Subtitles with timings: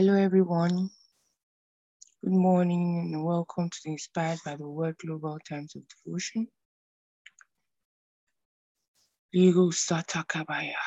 [0.00, 0.88] Hello, everyone.
[2.24, 6.48] Good morning and welcome to the Inspired by the Word Global Times of Devotion.
[9.36, 10.80] Ligo Satakabaya.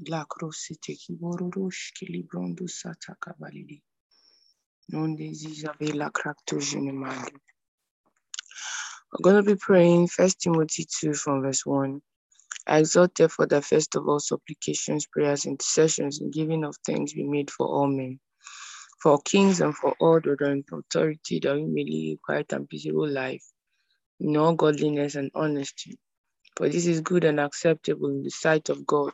[0.00, 3.82] Black Rosite Kiborodosh Kilibrondo Satakabalidi.
[4.92, 7.36] Nonde Zizabela Kraktojenimandi.
[9.12, 12.02] We're going to be praying 1 Timothy 2 from verse 1.
[12.66, 17.22] I exhort therefore that first of all supplications, prayers, intercessions, and giving of thanks be
[17.22, 18.18] made for all men,
[19.00, 22.68] for kings and for all are in authority, that we may live a quiet and
[22.68, 23.44] peaceable life,
[24.20, 25.98] in all godliness and honesty.
[26.56, 29.12] For this is good and acceptable in the sight of God,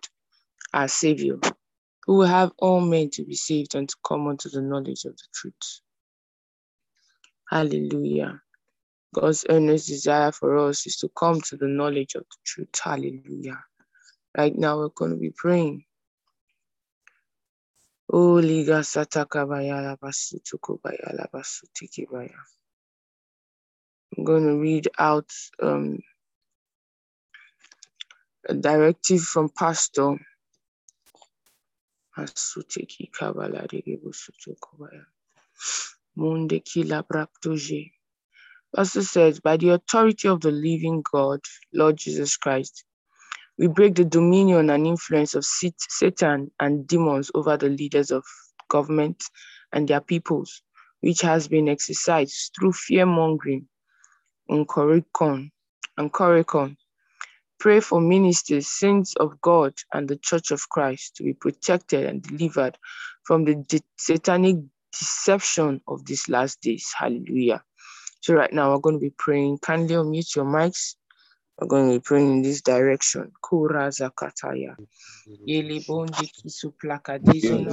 [0.74, 1.38] our Savior,
[2.04, 5.16] who will have all men to be saved and to come unto the knowledge of
[5.16, 5.80] the truth.
[7.48, 8.40] Hallelujah.
[9.14, 12.68] God's earnest desire for us is to come to the knowledge of the truth.
[12.82, 13.62] Hallelujah.
[14.36, 15.84] Right now, we're going to be praying.
[18.12, 22.38] Oh, Liga Satakabayala Basutukubayala Basutikibaya.
[24.16, 25.30] I'm going to read out
[25.62, 26.00] um,
[28.48, 30.16] a directive from Pastor
[32.18, 35.04] Asuteki Kabala Regibusutukubaya.
[36.18, 37.92] Munde Kila Braktoje.
[38.74, 41.40] Pastor says, By the authority of the living God,
[41.74, 42.85] Lord Jesus Christ,
[43.58, 45.44] we break the dominion and influence of
[45.88, 48.24] Satan and demons over the leaders of
[48.68, 49.24] government
[49.72, 50.62] and their peoples,
[51.00, 53.68] which has been exercised through fear mongering
[54.48, 55.50] and correcon.
[55.98, 56.76] And correcon.
[57.60, 62.22] Pray for ministers, saints of God, and the Church of Christ to be protected and
[62.22, 62.78] delivered
[63.24, 64.56] from the de- satanic
[64.92, 66.92] deception of these last days.
[66.98, 67.64] Hallelujah.
[68.20, 69.58] So right now we're going to be praying.
[69.60, 70.96] Kindly unmute your mics.
[71.58, 73.32] We're going to be praying in this direction.
[73.40, 74.76] Kura zakataya.
[75.46, 77.72] Yeli bondi kisu plaka dizona.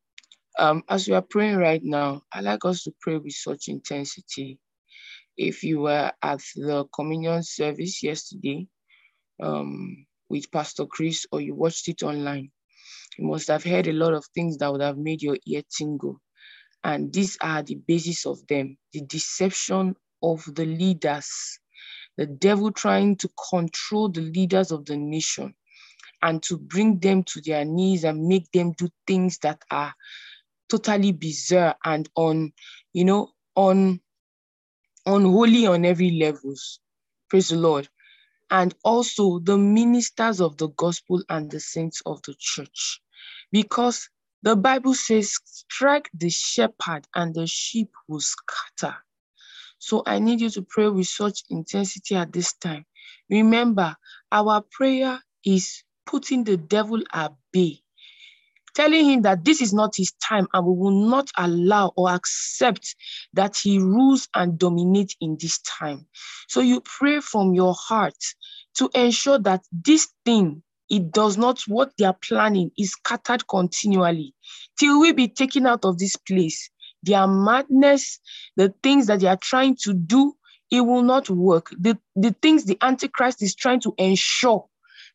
[0.59, 4.59] Um, as we are praying right now, I like us to pray with such intensity.
[5.37, 8.67] If you were at the communion service yesterday
[9.41, 12.51] um, with Pastor Chris or you watched it online,
[13.17, 16.21] you must have heard a lot of things that would have made your ear tingle.
[16.83, 21.59] And these are the basis of them the deception of the leaders,
[22.17, 25.55] the devil trying to control the leaders of the nation
[26.21, 29.93] and to bring them to their knees and make them do things that are
[30.71, 32.53] totally bizarre and on,
[32.93, 34.01] you know, on
[35.05, 36.79] unholy on every levels.
[37.29, 37.89] Praise the Lord.
[38.49, 43.01] And also the ministers of the gospel and the saints of the church.
[43.51, 44.09] Because
[44.43, 48.95] the Bible says, strike the shepherd and the sheep will scatter.
[49.79, 52.85] So I need you to pray with such intensity at this time.
[53.29, 53.95] Remember,
[54.31, 57.80] our prayer is putting the devil at bay,
[58.73, 62.95] telling him that this is not his time and we will not allow or accept
[63.33, 66.05] that he rules and dominates in this time.
[66.47, 68.15] So you pray from your heart
[68.75, 74.33] to ensure that this thing it does not what they are planning is scattered continually.
[74.77, 76.69] Till we be taken out of this place
[77.03, 78.19] their madness
[78.57, 80.35] the things that they are trying to do
[80.69, 81.69] it will not work.
[81.77, 84.65] The, the things the antichrist is trying to ensure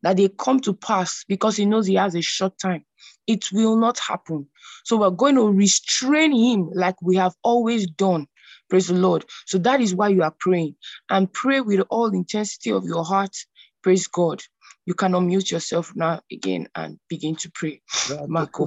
[0.03, 2.85] that they come to pass because he knows he has a short time
[3.27, 4.47] it will not happen.
[4.85, 8.27] So we're going to restrain him like we have always done.
[8.71, 9.25] Praise the lord.
[9.47, 10.77] So that is why you are praying.
[11.11, 13.37] And pray with all intensity of your heart.
[13.83, 14.43] Praise god
[14.87, 17.83] you can unmute yourself now again and begin to pray.
[18.29, 18.67] Marco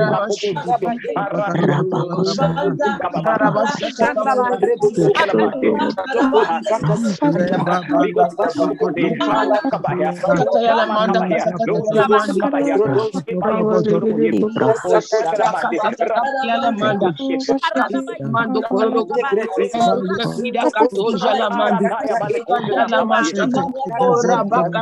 [24.23, 24.81] Rabaka,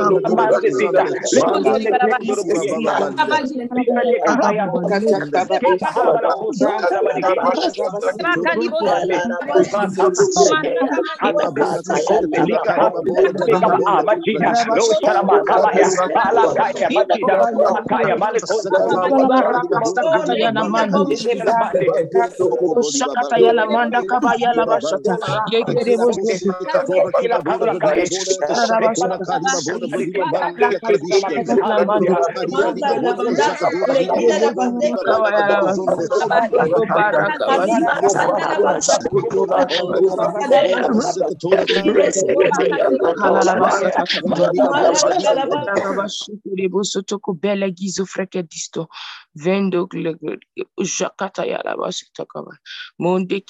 [0.00, 0.08] la
[29.18, 29.89] krondo
[49.34, 49.88] Vendo
[50.82, 52.58] Jakata Yalabasitakaba,
[52.98, 53.44] Monde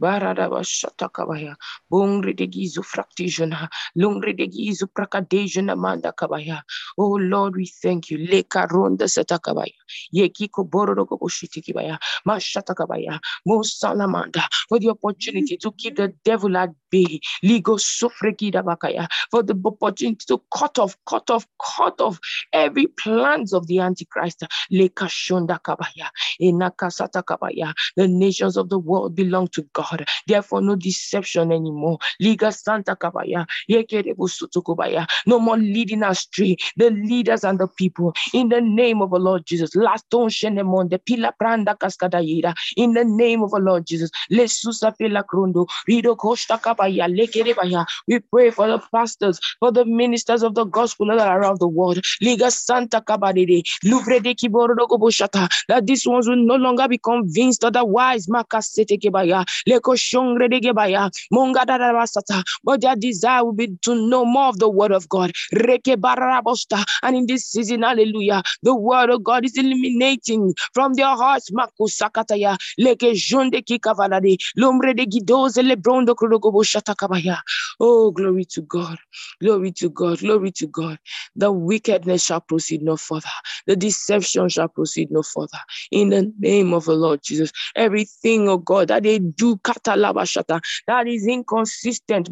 [0.00, 1.56] Barada Bashatakabaya,
[1.92, 6.62] Bongre de Gizo Fractijana, Lungre de Gizo Prakadejana Manda Kabaya.
[6.98, 8.18] Oh Lord, we thank you.
[8.18, 9.72] Leka Ronda Satakabaya,
[10.14, 17.20] Yekiko Boroko Bushitikibaya, Mashatakabaya, Mosalamanda, for the opportunity to keep the devil at bay.
[17.44, 22.18] Ligo Sufrekida Bakaya, for the opportunity to cut off, cut off, cut off
[22.52, 24.44] every plans of the Antichrist.
[24.70, 26.10] Leka Lekashonda kabaya,
[26.40, 27.74] enakasata kabaya.
[27.96, 29.85] The nations of the world belong to God.
[30.26, 31.98] Therefore, no deception anymore.
[32.20, 33.46] Liga Santa kabaya,
[35.26, 38.14] no more leading astray the leaders and the people.
[38.32, 42.54] In the name of the Lord Jesus, last don't shenemon the pila pranda kaskadayira.
[42.76, 47.86] In the name of the Lord Jesus, lesusa pila krundo, rido koshta kabaya, lekerebaya.
[48.06, 52.00] We pray for the pastors, for the ministers of the gospel all around the world.
[52.20, 54.36] Liga Santa kabadede, luvrede
[55.68, 58.26] that these ones will no longer be convinced otherwise.
[62.64, 65.32] But their desire will be to know more of the word of God.
[67.02, 71.50] And in this season, hallelujah, the word of God is eliminating from their hearts.
[77.80, 78.98] Oh, glory to God.
[79.40, 80.18] Glory to God.
[80.20, 80.98] Glory to God.
[81.36, 83.28] The wickedness shall proceed no further.
[83.66, 85.58] The deception shall proceed no further.
[85.90, 89.58] In the name of the Lord Jesus, everything, oh God, that they do,
[90.88, 92.28] that is inconsistent,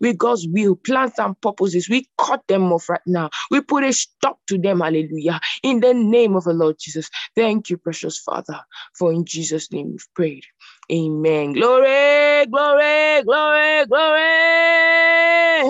[0.00, 3.30] with God's will, plans, and purposes, we cut them off right now.
[3.50, 5.40] We put a stop to them, hallelujah.
[5.64, 7.10] In the name of the Lord Jesus.
[7.36, 8.60] Thank you, precious Father,
[8.98, 10.44] for in Jesus' name we've prayed.
[10.92, 11.54] Amen.
[11.54, 14.20] Glory, glory, glory, glory.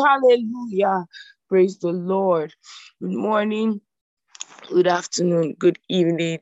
[0.07, 1.07] Hallelujah.
[1.49, 2.55] Praise the Lord.
[3.03, 3.81] Good morning,
[4.69, 6.41] good afternoon, good evening.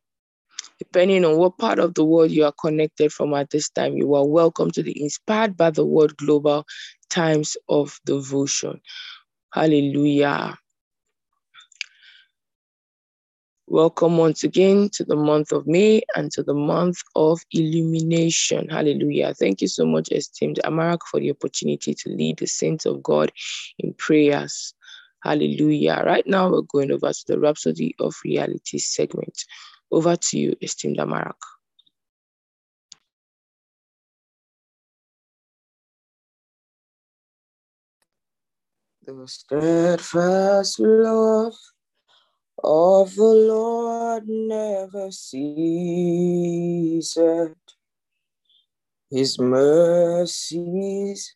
[0.79, 4.15] Depending on what part of the world you are connected from at this time, you
[4.15, 6.65] are welcome to the Inspired by the Word Global
[7.11, 8.81] Times of Devotion.
[9.53, 10.57] Hallelujah.
[13.67, 18.69] Welcome once again to the month of May and to the month of illumination.
[18.69, 19.35] Hallelujah.
[19.35, 23.33] Thank you so much, esteemed Amarak, for the opportunity to lead the saints of God
[23.81, 24.73] in prayers.
[25.25, 26.03] Hallelujah.
[26.07, 29.45] Right now, we're going over to the Rhapsody of Reality segment.
[29.91, 31.35] Over to you, esteemed Amarak.
[39.07, 41.55] The steadfast love
[42.63, 45.97] of the Lord never ceases.
[49.11, 51.35] His mercies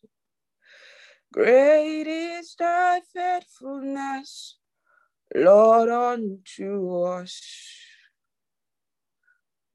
[1.32, 4.58] Great is thy faithfulness,
[5.36, 7.40] Lord, unto us.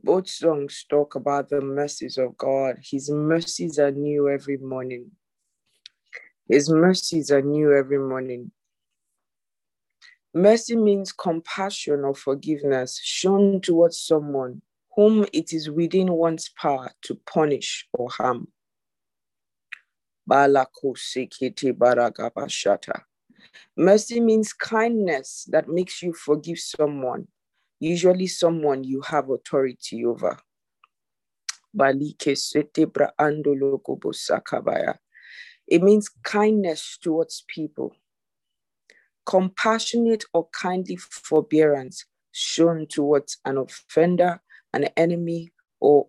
[0.03, 2.77] Both songs talk about the mercies of God.
[2.83, 5.13] His mercies are new every morning.
[6.49, 8.51] His mercies are new every morning.
[10.35, 14.61] Mercy means compassion or forgiveness shown towards someone
[14.95, 18.49] whom it is within one's power to punish or harm.
[23.77, 27.27] Mercy means kindness that makes you forgive someone,
[27.81, 30.39] usually someone you have authority over.
[35.67, 37.97] It means kindness towards people,
[39.27, 44.41] compassionate or kindly forbearance shown towards an offender,
[44.75, 46.09] an enemy, or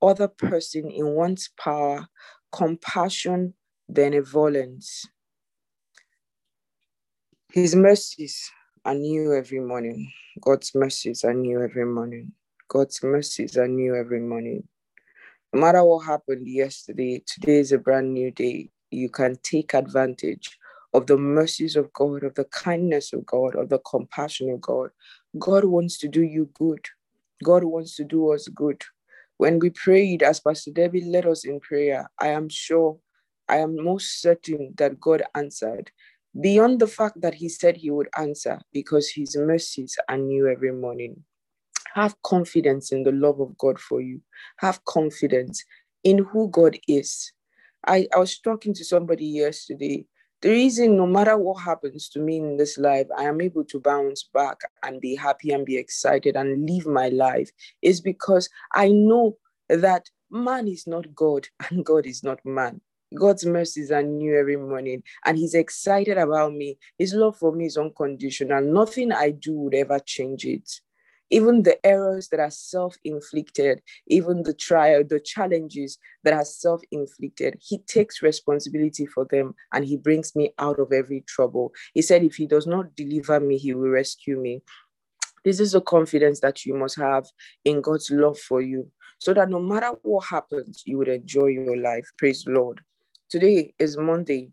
[0.00, 2.08] other person in one's power,
[2.52, 3.54] compassion,
[3.88, 5.06] benevolence.
[7.52, 8.50] His mercies
[8.84, 10.10] are new every morning.
[10.40, 12.32] God's mercies are new every morning.
[12.68, 14.66] God's mercies are new every morning.
[15.52, 18.70] No matter what happened yesterday, today is a brand new day.
[18.90, 20.58] You can take advantage
[20.92, 24.90] of the mercies of God, of the kindness of God, of the compassion of God.
[25.38, 26.86] God wants to do you good.
[27.44, 28.82] God wants to do us good.
[29.38, 32.98] When we prayed, as Pastor Debbie led us in prayer, I am sure,
[33.48, 35.90] I am most certain that God answered
[36.40, 40.72] beyond the fact that he said he would answer because his mercies are new every
[40.72, 41.24] morning.
[41.94, 44.20] Have confidence in the love of God for you.
[44.58, 45.64] Have confidence
[46.04, 47.32] in who God is.
[47.86, 50.06] I, I was talking to somebody yesterday.
[50.46, 53.80] The reason, no matter what happens to me in this life, I am able to
[53.80, 57.50] bounce back and be happy and be excited and live my life
[57.82, 62.80] is because I know that man is not God and God is not man.
[63.12, 66.78] God's mercies are new every morning, and He's excited about me.
[66.96, 68.62] His love for me is unconditional.
[68.62, 70.80] Nothing I do would ever change it.
[71.30, 76.82] Even the errors that are self inflicted, even the trial, the challenges that are self
[76.90, 81.72] inflicted, He takes responsibility for them and He brings me out of every trouble.
[81.94, 84.62] He said, If He does not deliver me, He will rescue me.
[85.44, 87.26] This is a confidence that you must have
[87.64, 91.76] in God's love for you so that no matter what happens, you would enjoy your
[91.76, 92.06] life.
[92.18, 92.80] Praise the Lord.
[93.30, 94.52] Today is Monday,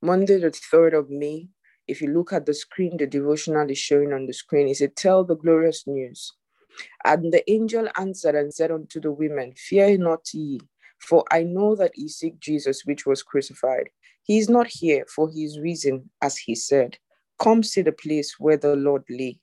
[0.00, 1.48] Monday, the 3rd of May.
[1.92, 4.68] If you look at the screen, the devotional is showing on the screen.
[4.68, 6.32] It said, Tell the glorious news.
[7.04, 10.60] And the angel answered and said unto the women, Fear not ye,
[11.00, 13.90] for I know that ye seek Jesus, which was crucified.
[14.24, 16.98] He is not here, for he is risen, as he said.
[17.40, 19.40] Come see the place where the Lord lay.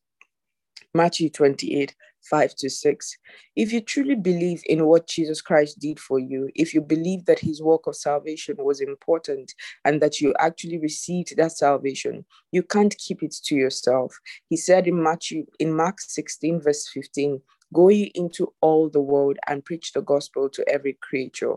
[0.93, 3.17] Matthew 28, 5 to 6.
[3.55, 7.39] If you truly believe in what Jesus Christ did for you, if you believe that
[7.39, 9.53] his work of salvation was important
[9.85, 14.17] and that you actually received that salvation, you can't keep it to yourself.
[14.49, 17.41] He said in Matthew in Mark 16 verse 15,
[17.73, 21.55] go ye into all the world and preach the gospel to every creature.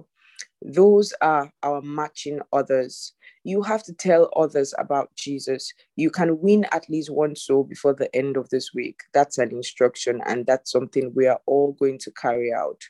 [0.60, 3.12] Those are our matching others.
[3.44, 5.72] You have to tell others about Jesus.
[5.96, 9.00] You can win at least one soul before the end of this week.
[9.12, 12.80] That's an instruction, and that's something we are all going to carry out.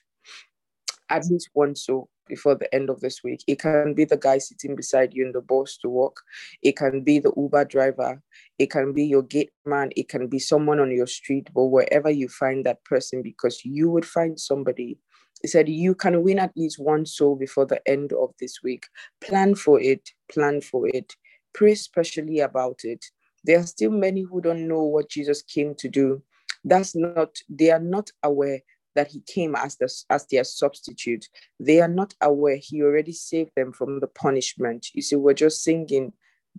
[1.08, 3.42] At least one soul before the end of this week.
[3.46, 6.16] It can be the guy sitting beside you in the bus to work.
[6.62, 8.22] It can be the Uber driver.
[8.58, 9.90] It can be your gate man.
[9.96, 13.90] It can be someone on your street, but wherever you find that person, because you
[13.90, 14.98] would find somebody
[15.42, 18.86] he said, You can win at least one soul before the end of this week.
[19.20, 21.14] Plan for it, plan for it.
[21.52, 23.04] Pray specially about it.
[23.44, 26.22] There are still many who don't know what Jesus came to do.
[26.64, 28.60] That's not, they are not aware
[28.94, 31.28] that he came as, the, as their substitute.
[31.58, 34.88] They are not aware he already saved them from the punishment.
[34.94, 36.12] You see, we're just singing,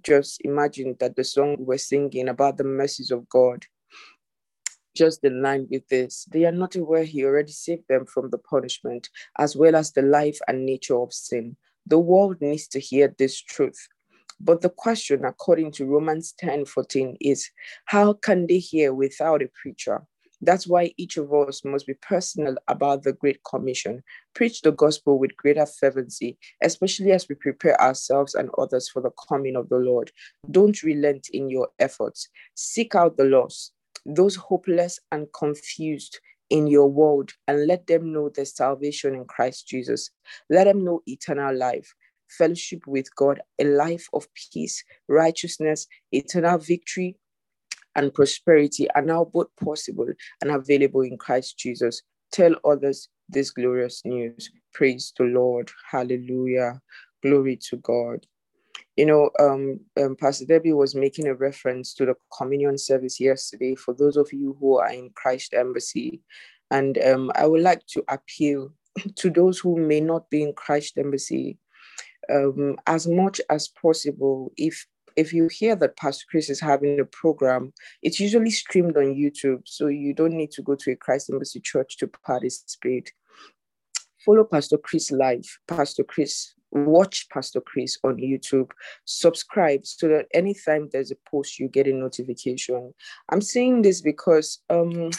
[0.04, 3.66] just imagine that the song we're singing about the mercies of God
[4.94, 6.26] just in line with this.
[6.32, 10.02] They are not aware he already saved them from the punishment, as well as the
[10.02, 11.56] life and nature of sin.
[11.86, 13.88] The world needs to hear this truth.
[14.40, 17.50] But the question, according to Romans 10 14, is
[17.86, 20.06] how can they hear without a preacher?
[20.42, 24.04] That's why each of us must be personal about the Great Commission.
[24.34, 29.12] Preach the gospel with greater fervency, especially as we prepare ourselves and others for the
[29.30, 30.12] coming of the Lord.
[30.52, 32.28] Don't relent in your efforts.
[32.56, 33.72] Seek out the lost
[34.06, 39.68] those hopeless and confused in your world and let them know the salvation in Christ
[39.68, 40.12] Jesus.
[40.50, 41.94] Let them know eternal life,
[42.30, 47.16] fellowship with God, a life of peace, righteousness, eternal victory,
[47.96, 50.08] and prosperity are now both possible
[50.42, 52.02] and available in Christ Jesus.
[52.32, 54.50] Tell others this glorious news.
[54.74, 55.72] Praise the Lord.
[55.90, 56.82] Hallelujah.
[57.22, 58.26] Glory to God
[58.96, 63.76] you know, um, um, Pastor Debbie was making a reference to the communion service yesterday
[63.76, 66.22] for those of you who are in Christ Embassy.
[66.70, 68.74] And um, I would like to appeal
[69.16, 71.58] to those who may not be in Christ Embassy
[72.32, 74.52] um, as much as possible.
[74.58, 79.14] If if you hear that Pastor Chris is having a program, it's usually streamed on
[79.14, 83.14] YouTube, so you don't need to go to a Christ Embassy church to participate.
[84.26, 88.72] Follow Pastor Chris live, Pastor Chris watch Pastor Chris on YouTube,
[89.06, 92.94] subscribe so that anytime there's a post, you get a notification.
[93.30, 95.12] I'm saying this because um,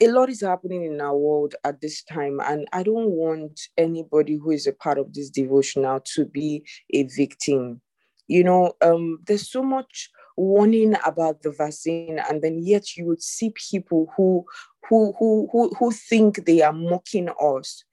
[0.00, 4.34] a lot is happening in our world at this time, and I don't want anybody
[4.34, 7.80] who is a part of this devotional to be a victim.
[8.26, 13.22] You know, um, there's so much warning about the vaccine, and then yet you would
[13.22, 14.44] see people who
[14.88, 17.84] who who who, who think they are mocking us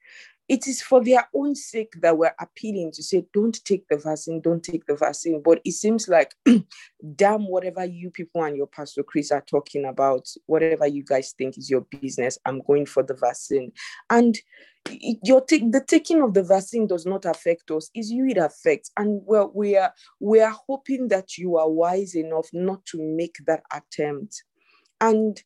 [0.48, 4.40] it is for their own sake that we're appealing to say, don't take the vaccine,
[4.40, 5.42] don't take the vaccine.
[5.42, 6.34] But it seems like,
[7.16, 11.58] damn, whatever you people and your Pastor Chris are talking about, whatever you guys think
[11.58, 13.72] is your business, I'm going for the vaccine.
[14.10, 14.38] And
[15.24, 18.92] your take the taking of the vaccine does not affect us is you it affects
[18.96, 23.34] and well we are we are hoping that you are wise enough not to make
[23.48, 24.44] that attempt
[25.00, 25.42] and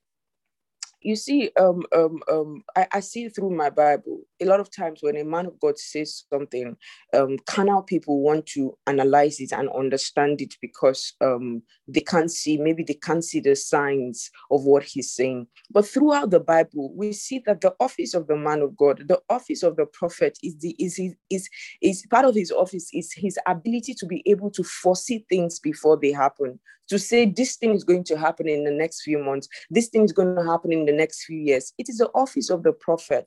[1.03, 5.01] you see um um um I, I see through my bible a lot of times
[5.03, 6.77] when a man of God says something,
[7.15, 12.57] um, carnal people want to analyze it and understand it because um, they can't see,
[12.59, 15.47] maybe they can't see the signs of what he's saying.
[15.71, 19.21] But throughout the Bible, we see that the office of the man of God, the
[19.29, 21.49] office of the prophet, is the is is is,
[21.83, 25.99] is part of his office is his ability to be able to foresee things before
[26.01, 26.59] they happen.
[26.91, 30.05] To say this thing is going to happen in the next few months, this thing
[30.05, 31.73] is going to happen in the next few years.
[31.79, 33.27] It is the office of the prophet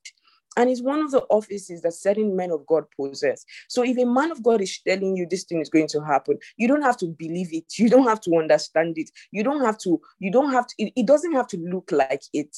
[0.55, 3.43] and it's one of the offices that certain men of God possess.
[3.69, 6.37] So if a man of God is telling you this thing is going to happen,
[6.57, 7.65] you don't have to believe it.
[7.77, 9.09] You don't have to understand it.
[9.31, 12.23] You don't have to, you don't have to, it, it doesn't have to look like
[12.33, 12.55] it.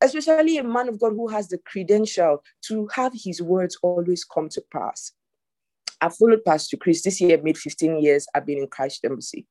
[0.00, 4.48] Especially a man of God who has the credential to have his words always come
[4.50, 5.12] to pass.
[6.00, 8.26] I followed Pastor Chris this year, made 15 years.
[8.34, 9.46] I've been in Christ Embassy.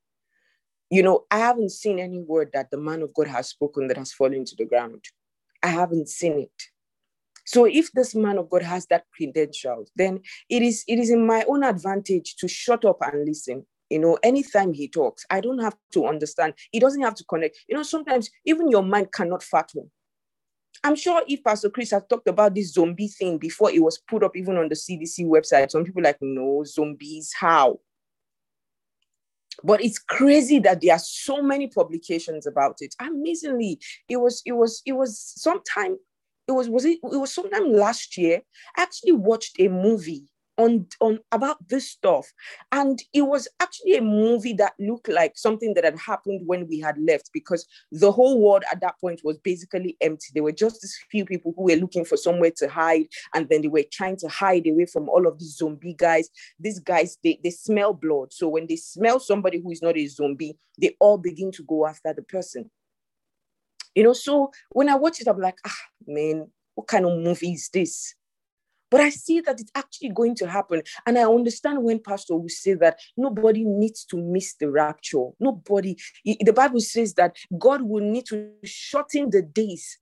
[0.93, 3.97] You know, I haven't seen any word that the man of God has spoken that
[3.97, 5.03] has fallen to the ground.
[5.61, 6.63] I haven't seen it
[7.45, 11.25] so if this man of God has that credential, then it is it is in
[11.25, 13.65] my own advantage to shut up and listen.
[13.89, 16.53] You know, anytime he talks, I don't have to understand.
[16.71, 17.57] He doesn't have to connect.
[17.67, 19.91] You know, sometimes even your mind cannot fathom.
[20.83, 24.23] I'm sure if Pastor Chris has talked about this zombie thing before it was put
[24.23, 27.79] up even on the CDC website, some people like, no, zombies, how?
[29.63, 32.95] But it's crazy that there are so many publications about it.
[32.99, 35.97] Amazingly, it was, it was, it was sometime
[36.47, 38.41] it was was it it was sometime last year
[38.75, 40.25] i actually watched a movie
[40.57, 42.31] on on about this stuff.
[42.71, 46.79] And it was actually a movie that looked like something that had happened when we
[46.79, 50.27] had left because the whole world at that point was basically empty.
[50.33, 53.61] There were just these few people who were looking for somewhere to hide and then
[53.61, 56.29] they were trying to hide away from all of these zombie guys.
[56.59, 58.33] These guys they, they smell blood.
[58.33, 61.85] So when they smell somebody who is not a zombie they all begin to go
[61.85, 62.69] after the person.
[63.95, 67.53] You know, so when I watch it, I'm like, ah, man, what kind of movie
[67.53, 68.15] is this?
[68.93, 70.83] But I see that it's actually going to happen.
[71.07, 75.29] And I understand when Pastor will say that nobody needs to miss the rapture.
[75.39, 79.97] Nobody, the Bible says that God will need to shorten the days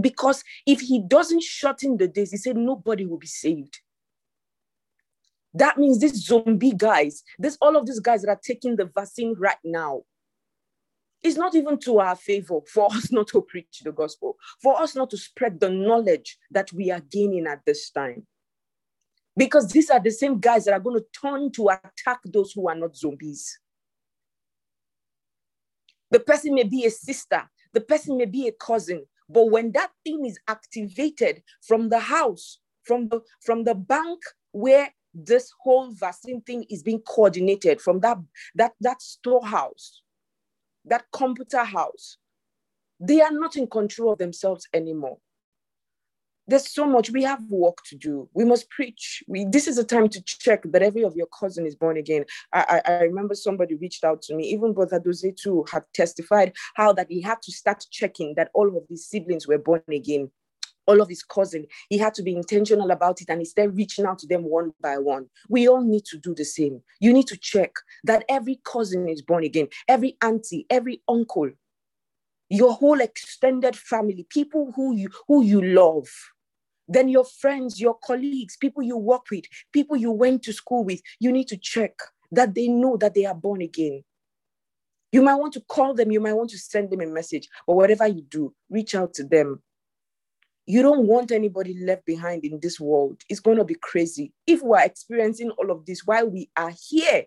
[0.00, 3.78] because if he doesn't shorten the days, he said nobody will be saved.
[5.52, 9.34] That means these zombie guys, this all of these guys that are taking the vaccine
[9.38, 10.04] right now,
[11.22, 14.94] it's not even to our favor for us not to preach the gospel, for us
[14.94, 18.26] not to spread the knowledge that we are gaining at this time.
[19.36, 22.68] Because these are the same guys that are going to turn to attack those who
[22.68, 23.58] are not zombies.
[26.10, 29.90] The person may be a sister, the person may be a cousin, but when that
[30.04, 34.20] thing is activated from the house, from the from the bank
[34.52, 38.18] where this whole vaccine thing is being coordinated, from that
[38.54, 40.02] that that storehouse,
[40.88, 42.18] that computer house,
[43.00, 45.18] they are not in control of themselves anymore.
[46.48, 48.30] There's so much we have work to do.
[48.32, 49.22] We must preach.
[49.28, 52.24] We, this is a time to check that every of your cousin is born again.
[52.54, 54.44] I, I, I remember somebody reached out to me.
[54.44, 58.74] Even Brother Doze too had testified how that he had to start checking that all
[58.74, 60.30] of his siblings were born again
[60.88, 61.66] all of his cousin.
[61.90, 64.96] He had to be intentional about it and instead reaching out to them one by
[64.98, 65.26] one.
[65.48, 66.82] We all need to do the same.
[66.98, 67.74] You need to check
[68.04, 71.50] that every cousin is born again, every auntie, every uncle,
[72.48, 76.08] your whole extended family, people who you who you love.
[76.90, 81.02] Then your friends, your colleagues, people you work with, people you went to school with,
[81.20, 81.92] you need to check
[82.32, 84.02] that they know that they are born again.
[85.12, 87.76] You might want to call them, you might want to send them a message, but
[87.76, 89.62] whatever you do, reach out to them
[90.68, 93.22] you don't want anybody left behind in this world.
[93.30, 94.34] It's going to be crazy.
[94.46, 97.24] If we're experiencing all of this while we are here,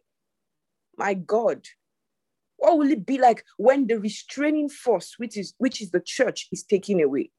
[0.95, 1.65] my God,
[2.57, 6.49] what will it be like when the restraining force, which is which is the church,
[6.51, 7.31] is taken away?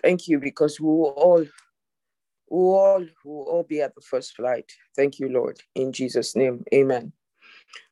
[0.00, 1.48] Thank you, because we will all, we
[2.50, 4.70] will all, we will all be at the first flight.
[4.94, 7.12] Thank you, Lord, in Jesus' name, Amen.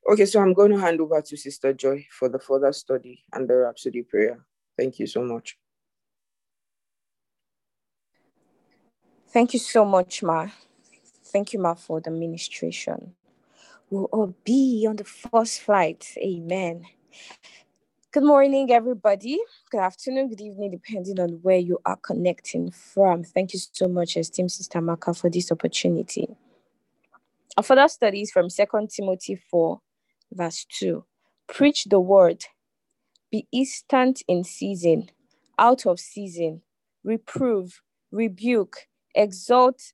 [0.09, 3.49] Okay, so I'm going to hand over to Sister Joy for the further study and
[3.49, 4.45] the Rhapsody prayer.
[4.79, 5.57] Thank you so much.
[9.33, 10.49] Thank you so much, Ma.
[11.27, 13.15] Thank you, Ma, for the ministration.
[13.91, 16.15] We'll all be on the first flight.
[16.19, 16.85] Amen.
[18.13, 19.39] Good morning, everybody.
[19.71, 23.25] Good afternoon, good evening, depending on where you are connecting from.
[23.25, 26.29] Thank you so much, esteemed Sister Maka, for this opportunity.
[27.57, 28.65] Our further studies from 2
[28.95, 29.81] Timothy 4,
[30.33, 31.05] verse 2.
[31.49, 32.45] Preach the word,
[33.31, 35.11] be instant in season,
[35.59, 36.63] out of season,
[37.05, 39.93] reprove, rebuke, exalt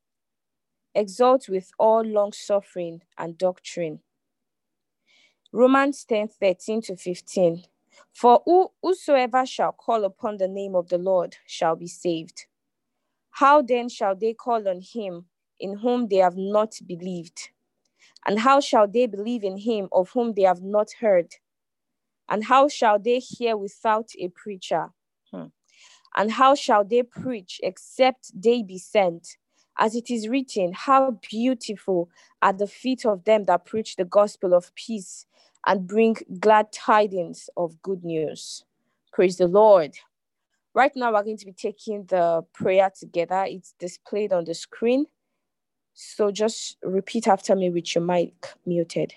[0.94, 4.00] exalt with all long suffering and doctrine
[5.52, 7.64] romans 10 13 to 15
[8.14, 12.46] for who, whosoever shall call upon the name of the lord shall be saved
[13.32, 15.26] How then shall they call on him
[15.60, 17.50] in whom they have not believed?
[18.26, 21.34] And how shall they believe in him of whom they have not heard?
[22.28, 24.90] And how shall they hear without a preacher?
[26.16, 29.36] And how shall they preach except they be sent?
[29.78, 32.10] As it is written, How beautiful
[32.42, 35.26] are the feet of them that preach the gospel of peace
[35.66, 38.64] and bring glad tidings of good news.
[39.12, 39.96] Praise the Lord.
[40.74, 43.44] Right now, we're going to be taking the prayer together.
[43.46, 45.06] It's displayed on the screen.
[45.94, 49.14] So just repeat after me with your mic muted.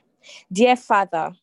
[0.52, 1.34] Dear Father,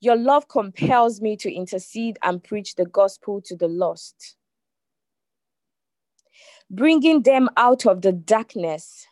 [0.00, 4.36] your love compels me to intercede and preach the gospel to the lost,
[6.70, 9.06] bringing them out of the darkness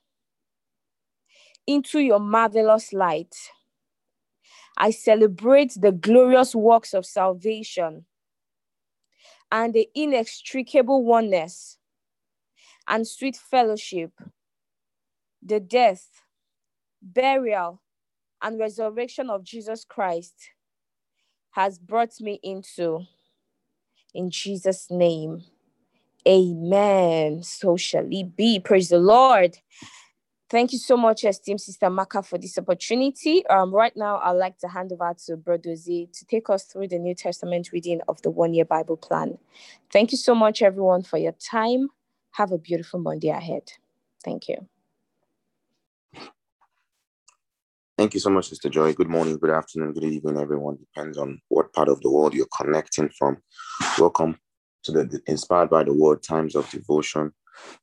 [1.67, 3.35] into your marvelous light.
[4.77, 8.05] I celebrate the glorious works of salvation
[9.51, 11.79] and the inextricable oneness
[12.87, 14.13] and sweet fellowship,
[15.43, 16.09] the death,
[17.03, 17.83] burial,
[18.43, 20.51] and resurrection of Jesus Christ
[21.57, 23.01] has brought me into.
[24.15, 25.43] In Jesus' name,
[26.29, 27.43] amen.
[27.43, 28.61] So shall it be.
[28.61, 29.57] Praise the Lord.
[30.49, 33.45] Thank you so much, esteemed Sister Maka, for this opportunity.
[33.49, 36.89] Um, right now, I'd like to hand over to Brother Z to take us through
[36.89, 39.39] the New Testament reading of the one year Bible plan.
[39.91, 41.89] Thank you so much, everyone, for your time.
[42.33, 43.73] Have a beautiful Monday ahead.
[44.25, 44.69] Thank you.
[47.99, 48.93] Thank you so much, Sister Joy.
[48.93, 50.77] Good morning, good afternoon, good evening, everyone.
[50.77, 53.39] Depends on what part of the world you're connecting from.
[53.99, 54.39] Welcome
[54.85, 57.33] to the Inspired by the Word Times of Devotion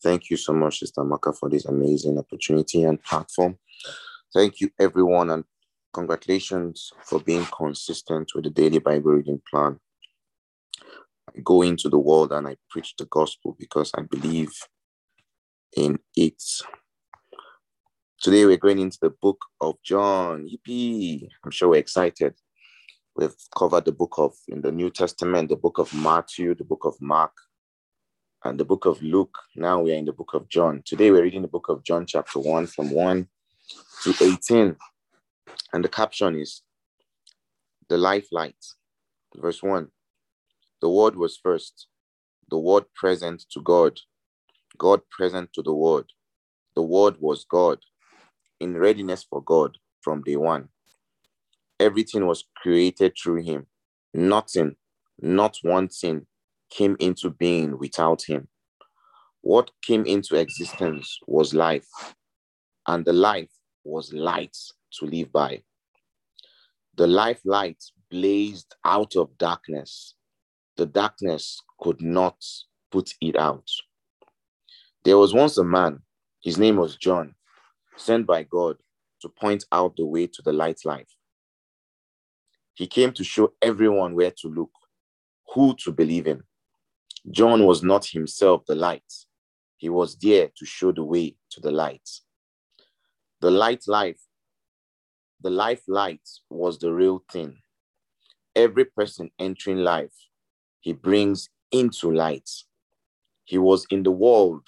[0.01, 3.57] Thank you so much, Sister Maka, for this amazing opportunity and platform.
[4.33, 5.43] Thank you, everyone, and
[5.93, 9.79] congratulations for being consistent with the daily Bible reading plan.
[11.35, 14.51] I go into the world and I preach the gospel because I believe
[15.75, 16.41] in it.
[18.23, 20.47] Today we're going into the book of John.
[20.47, 21.27] Yippee!
[21.43, 22.33] I'm sure we're excited.
[23.17, 26.85] We've covered the book of in the New Testament, the book of Matthew, the book
[26.85, 27.33] of Mark,
[28.45, 29.37] and the book of Luke.
[29.57, 30.83] Now we are in the book of John.
[30.85, 33.27] Today we're reading the book of John, chapter 1, from 1
[34.03, 34.77] to 18.
[35.73, 36.61] And the caption is
[37.89, 38.63] The Life Light.
[39.35, 39.89] Verse 1
[40.79, 41.87] The Word was first,
[42.49, 43.99] the Word present to God,
[44.77, 46.05] God present to the Word.
[46.73, 47.79] The Word was God,
[48.59, 50.69] in readiness for God from day one.
[51.79, 53.67] Everything was created through Him.
[54.13, 54.75] Nothing,
[55.19, 56.27] not one thing
[56.73, 58.47] came into being without him.
[59.41, 61.87] What came into existence was life,
[62.87, 63.51] and the life
[63.83, 64.55] was light
[64.99, 65.63] to live by.
[66.95, 70.15] The life light blazed out of darkness.
[70.77, 72.37] The darkness could not
[72.91, 73.69] put it out.
[75.03, 76.01] There was once a man,
[76.41, 77.35] his name was John,
[77.95, 78.77] sent by God
[79.21, 81.07] to point out the way to the light life.
[82.73, 84.71] He came to show everyone where to look,
[85.53, 86.43] who to believe in.
[87.29, 89.11] John was not himself the light.
[89.77, 92.09] He was there to show the way to the light.
[93.41, 94.19] The light life,
[95.41, 97.57] the life light was the real thing.
[98.55, 100.13] Every person entering life,
[100.79, 102.49] he brings into light.
[103.45, 104.63] He was in the world.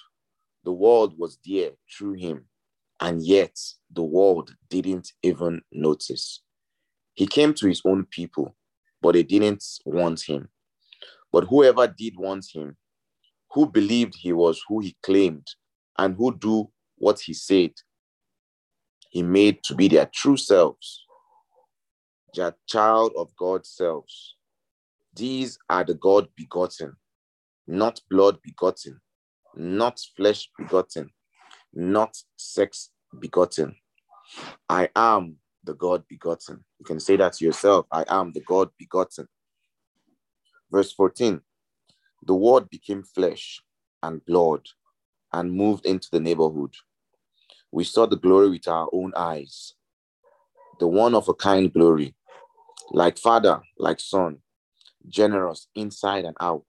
[0.64, 2.46] The world was there through him.
[3.00, 3.56] And yet
[3.90, 6.42] the world didn't even notice.
[7.14, 8.56] He came to his own people,
[9.02, 10.48] but they didn't want him.
[11.32, 12.76] But whoever did want him,
[13.52, 15.46] who believed he was who he claimed,
[15.98, 17.72] and who do what he said,
[19.10, 21.04] he made to be their true selves,
[22.34, 24.36] their child of God's selves.
[25.14, 26.96] These are the God begotten,
[27.66, 29.00] not blood begotten,
[29.54, 31.10] not flesh begotten,
[31.76, 33.76] not sex begotten.
[34.68, 36.64] I am the God begotten.
[36.78, 37.86] You can say that to yourself.
[37.92, 39.28] I am the God begotten.
[40.70, 41.40] Verse 14
[42.22, 43.60] The word became flesh
[44.02, 44.62] and blood
[45.32, 46.74] and moved into the neighborhood.
[47.70, 49.74] We saw the glory with our own eyes,
[50.80, 52.14] the one of a kind glory,
[52.90, 54.38] like Father, like Son,
[55.08, 56.66] generous inside and out,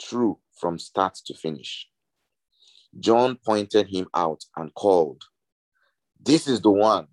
[0.00, 1.88] true from start to finish.
[3.00, 5.22] John pointed him out and called,
[6.20, 7.08] This is the one,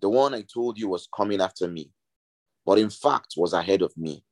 [0.00, 1.92] the one I told you was coming after me,
[2.64, 4.24] but in fact was ahead of me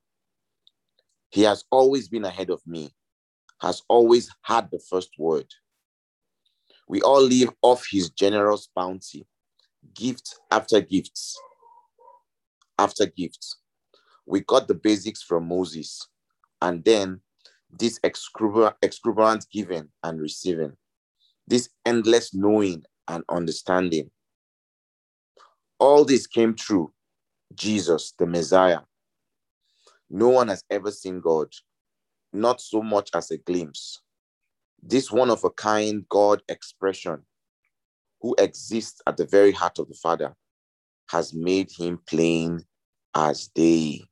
[1.35, 2.95] he has always been ahead of me,
[3.61, 5.47] has always had the first word.
[6.87, 9.27] We all live off his generous bounty,
[9.95, 11.37] gift after gifts
[12.79, 13.57] after gifts.
[14.27, 16.07] We got the basics from Moses,
[16.63, 17.21] and then
[17.79, 20.73] this exuberant giving and receiving,
[21.47, 24.11] this endless knowing and understanding.
[25.79, 26.93] All this came through
[27.55, 28.81] Jesus, the Messiah.
[30.09, 31.49] No one has ever seen God,
[32.33, 34.01] not so much as a glimpse.
[34.83, 37.23] This one of a kind God expression,
[38.21, 40.35] who exists at the very heart of the Father,
[41.11, 42.65] has made him plain
[43.15, 44.03] as day.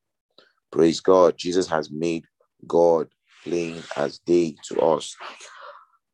[0.70, 1.36] Praise God.
[1.36, 2.24] Jesus has made
[2.66, 3.08] God
[3.42, 5.16] plain as day to us.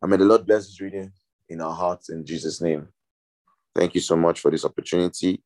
[0.02, 1.12] I may the Lord bless this reading
[1.48, 2.88] in our hearts in Jesus' name.
[3.74, 5.42] Thank you so much for this opportunity.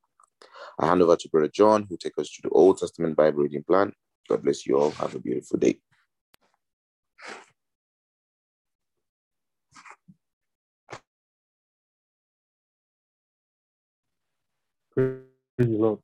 [0.79, 3.65] I hand over to Brother John, who take us to the Old Testament Bible reading
[3.65, 3.93] plan.
[4.29, 4.91] God bless you all.
[4.93, 5.79] Have a beautiful day.
[14.95, 15.21] Praise
[15.59, 16.01] the Lord.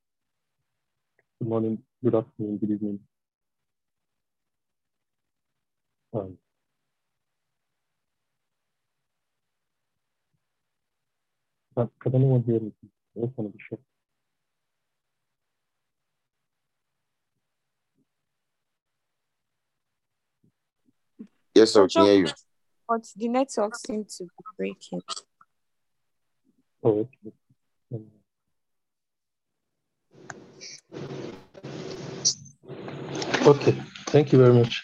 [1.41, 3.01] Good morning, good afternoon, good evening.
[6.19, 6.39] Um,
[11.77, 12.73] can, can anyone hear me?
[13.17, 13.79] I just want to be sure.
[21.55, 22.27] Yes, sir, can hear you.
[22.89, 25.03] But the network seems to be breaking.
[26.83, 27.33] Oh, okay.
[27.95, 28.07] Um,
[33.47, 33.73] Okay,
[34.09, 34.83] thank you very much.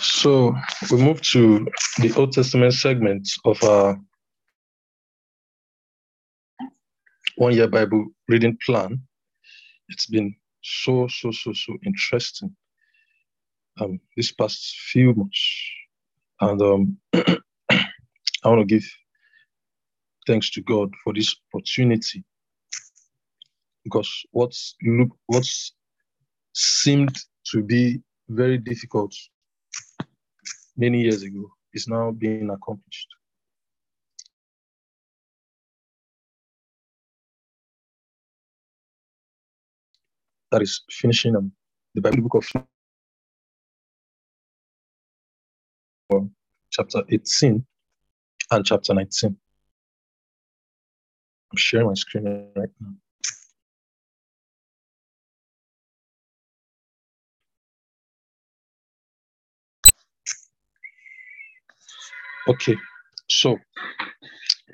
[0.00, 0.54] So
[0.90, 1.66] we move to
[1.98, 3.98] the Old Testament segment of our
[7.36, 9.00] one year Bible reading plan.
[9.88, 12.54] It's been so, so, so, so interesting
[13.80, 15.70] um, this past few months.
[16.40, 18.84] And um, I want to give
[20.26, 22.22] thanks to God for this opportunity
[23.84, 24.76] because what's
[25.26, 25.72] what's
[26.54, 27.16] seemed
[27.50, 29.14] to be very difficult
[30.78, 33.08] many years ago is now being accomplished.
[40.50, 41.52] That is finishing um,
[41.94, 42.64] the Bible book of
[46.70, 47.66] chapter 18
[48.50, 49.36] and chapter 19.
[51.50, 52.24] I'm sharing my screen
[52.56, 52.94] right now.
[62.48, 62.76] Okay,
[63.28, 63.58] so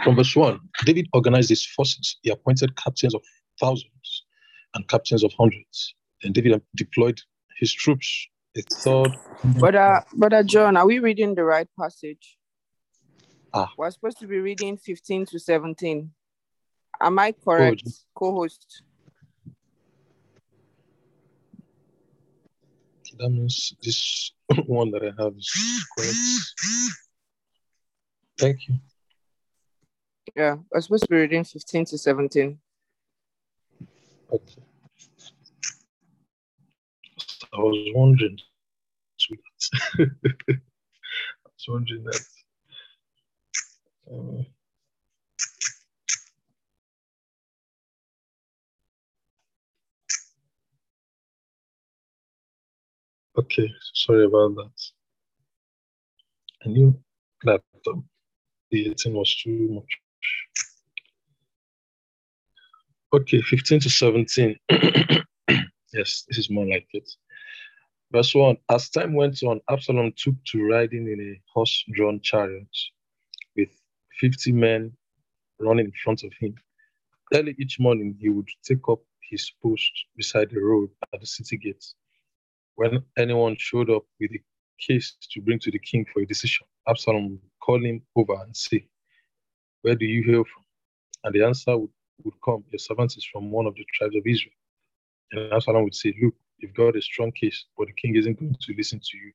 [0.05, 2.19] from verse 1, David organized his forces.
[2.23, 3.23] He appointed captains of
[3.61, 4.25] thousands
[4.75, 5.95] and captains of hundreds.
[6.23, 7.21] Then David deployed
[7.59, 8.29] his troops.
[8.57, 9.17] A third.
[9.59, 12.39] Brother, Brother John, are we reading the right passage?
[13.53, 13.73] Ah.
[13.77, 16.11] We're supposed to be reading 15 to 17.
[17.01, 18.83] Am I correct, Oh, co-host?
[23.19, 24.33] That means this
[24.67, 25.53] one that I have is
[25.99, 26.17] correct.
[28.39, 28.75] Thank you.
[30.35, 32.59] Yeah, we're supposed to be reading 15 to 17.
[34.33, 34.63] Okay.
[37.53, 38.39] I was wondering.
[39.99, 40.07] I
[41.45, 42.25] was wondering that.
[44.11, 44.43] Uh,
[53.39, 54.91] okay, sorry about that.
[56.65, 56.69] I
[57.45, 58.03] that um, the
[58.81, 60.01] 18 was too much.
[63.13, 64.57] Okay, 15 to 17.
[65.93, 67.09] yes, this is more like it.
[68.13, 72.67] Verse 1 As time went on, Absalom took to riding in a horse drawn chariot
[73.57, 73.71] with
[74.21, 74.93] 50 men
[75.59, 76.55] running in front of him.
[77.33, 79.01] Early each morning, he would take up
[79.31, 81.95] his post beside the road at the city gates.
[82.77, 84.41] When anyone showed up with a
[84.79, 88.57] case to bring to the king for a decision, Absalom would call him over and
[88.57, 88.87] say,
[89.83, 90.65] Where do you hail from?
[91.25, 91.91] And the answer would,
[92.25, 94.55] would come, Your servant is from one of the tribes of Israel.
[95.33, 98.57] And Absalom would say, Look, you've got a strong case, but the king isn't going
[98.61, 99.33] to listen to you.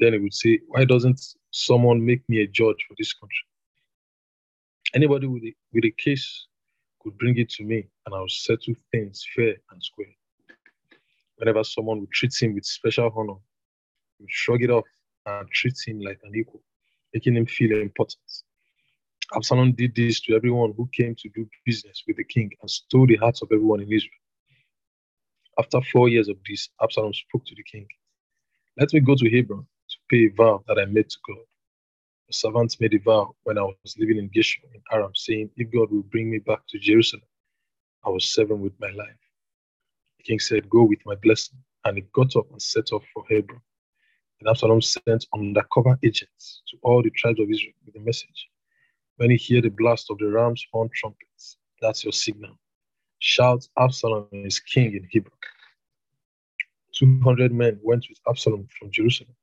[0.00, 3.44] Then he would say, Why doesn't someone make me a judge for this country?
[4.94, 6.46] Anybody with a, with a case
[7.02, 10.14] could bring it to me, and I'll settle things fair and square.
[11.36, 13.34] Whenever someone would treat him with special honor,
[14.28, 14.84] shrug it off
[15.26, 16.62] and treat him like an equal,
[17.14, 18.20] making him feel important.
[19.36, 23.06] Absalom did this to everyone who came to do business with the king and stole
[23.06, 24.12] the hearts of everyone in Israel.
[25.58, 27.86] After four years of this, Absalom spoke to the king.
[28.78, 31.38] Let me go to Hebron to pay a vow that I made to God.
[32.28, 35.70] The servant made a vow when I was living in Geshur in Aram, saying, If
[35.72, 37.22] God will bring me back to Jerusalem,
[38.04, 39.20] I will serve him with my life.
[40.18, 41.58] The king said, Go with my blessing.
[41.84, 43.60] And he got up and set off for Hebron.
[44.40, 48.48] And Absalom sent undercover agents to all the tribes of Israel with a message.
[49.16, 52.56] When you hear the blast of the ram's horn trumpets, that's your signal.
[53.18, 55.32] Shout, Absalom is king in Hebron.
[56.94, 59.34] 200 men went with Absalom from Jerusalem,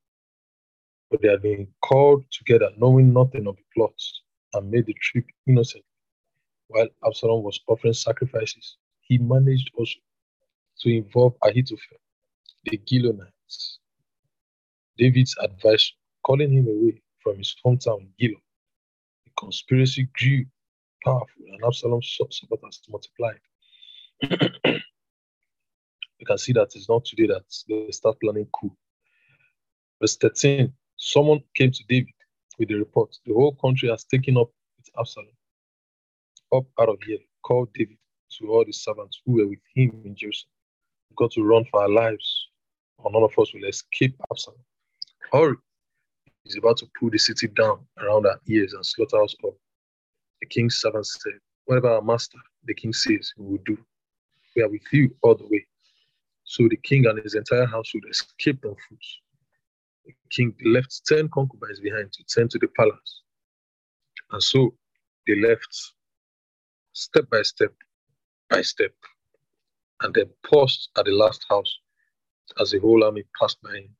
[1.10, 4.22] but they had been called together knowing nothing of the plots
[4.54, 5.84] and made the trip innocent.
[6.68, 9.98] While Absalom was offering sacrifices, he managed also
[10.80, 11.98] to involve Ahithophel,
[12.64, 13.78] the Gilonites,
[14.98, 15.92] David's advice
[16.24, 18.40] calling him away from his hometown, Giloh.
[19.24, 20.44] The conspiracy grew
[21.04, 23.40] powerful, and Absalom's supporters multiplied.
[26.18, 28.74] you can see that it's not today that they start planning coup.
[30.00, 32.14] Verse 13 Someone came to David
[32.58, 35.28] with the report the whole country has taken up with Absalom.
[36.54, 37.98] Up out of here, called David
[38.38, 40.52] to all the servants who were with him in Jerusalem.
[41.10, 42.48] We've got to run for our lives,
[42.98, 44.58] or none of us will escape Absalom.
[45.32, 45.56] Hurry!
[46.44, 49.58] He's about to pull the city down around our ears and slaughter us all.
[50.40, 53.76] The king's servants said, Whatever our master, the king says, we will do.
[54.54, 55.66] We are with you all the way.
[56.44, 58.98] So the king and his entire household escaped on foot.
[60.04, 63.22] The king left 10 concubines behind to tend to the palace.
[64.30, 64.74] And so
[65.26, 65.92] they left
[66.92, 67.72] step by step
[68.48, 68.92] by step
[70.02, 71.78] and then paused at the last house
[72.60, 73.96] as the whole army passed by him.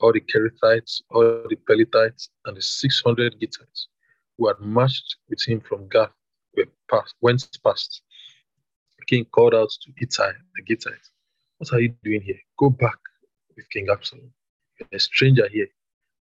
[0.00, 3.86] All the Kerethites, all the Pelethites, and the 600 Gittites
[4.38, 6.12] who had marched with him from Gath
[6.56, 8.02] were passed, went past.
[8.98, 11.08] The king called out to Ittai, the Gittite,
[11.58, 12.40] What are you doing here?
[12.58, 12.98] Go back
[13.56, 14.32] with King Absalom.
[14.78, 15.68] You're a stranger here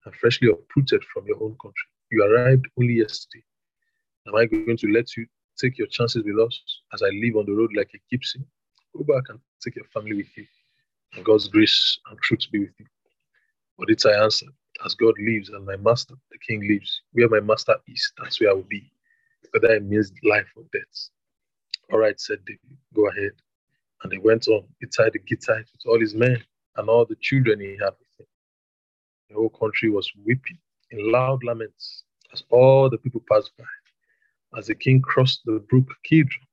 [0.05, 1.87] and freshly uprooted from your own country.
[2.11, 3.43] You arrived only yesterday.
[4.27, 5.25] Am I going to let you
[5.57, 6.61] take your chances with us
[6.93, 8.43] as I live on the road like a gypsy?
[8.95, 10.45] Go back and take your family with you.
[11.13, 12.85] And God's grace and truth be with you.
[13.81, 14.53] But Ittai answered,
[14.85, 18.51] As God lives and my master, the king, lives, where my master is, that's where
[18.51, 18.91] I will be,
[19.49, 21.09] whether I means life or death.
[21.91, 23.31] All right, said David, go ahead.
[24.03, 26.43] And they went on, Ittai the Gittite with all his men
[26.75, 28.27] and all the children he had with him.
[29.29, 30.59] The whole country was weeping
[30.91, 32.03] in loud laments
[32.33, 33.65] as all the people passed by.
[34.59, 36.45] As the king crossed the brook Kidron,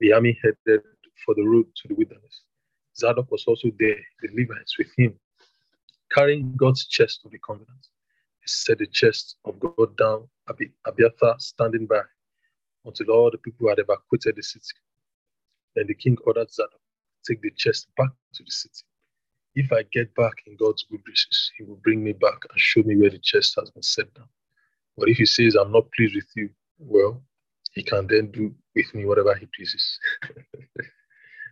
[0.00, 0.82] the army headed
[1.24, 2.42] for the road to the wilderness.
[2.94, 5.18] Zadok was also there, the Levites with him,
[6.12, 7.86] carrying God's chest of the covenant.
[8.40, 12.02] He set the chest of God down, Abi- Abiathar standing by,
[12.84, 14.76] until all the people had evacuated the city.
[15.76, 16.80] Then the king ordered Zadok,
[17.24, 18.84] to take the chest back to the city.
[19.54, 22.82] If I get back in God's good graces, he will bring me back and show
[22.82, 24.28] me where the chest has been set down.
[24.96, 27.22] But if he says, I'm not pleased with you, well,
[27.72, 29.98] he can then do with me whatever he pleases.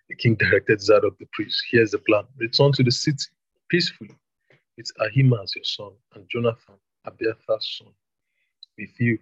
[0.08, 1.62] the king directed Zadok the priest.
[1.70, 3.24] Here's the plan return to the city
[3.68, 4.16] peacefully
[4.78, 7.88] with Ahimaaz your son and Jonathan, Abiathar's son,
[8.78, 9.18] with you.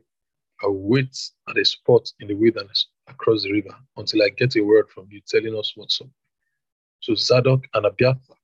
[0.63, 4.61] I'll wait at a spot in the wilderness across the river until I get a
[4.61, 6.09] word from you telling us what's up.
[7.01, 8.37] So Zadok and Abiathar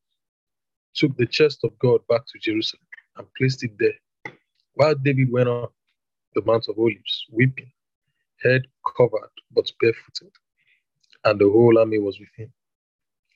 [0.94, 2.82] took the chest of God back to Jerusalem
[3.16, 4.34] and placed it there.
[4.74, 5.68] While David went on
[6.34, 7.70] the Mount of Olives, weeping,
[8.42, 8.62] head
[8.96, 10.32] covered but barefooted,
[11.24, 12.52] and the whole army was with him,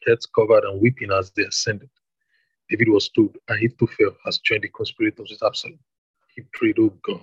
[0.06, 1.90] heads covered and weeping as they ascended.
[2.70, 5.78] David was told Ahithophel has joined the conspirators with Absalom.
[6.34, 7.20] He prayed, Oh God,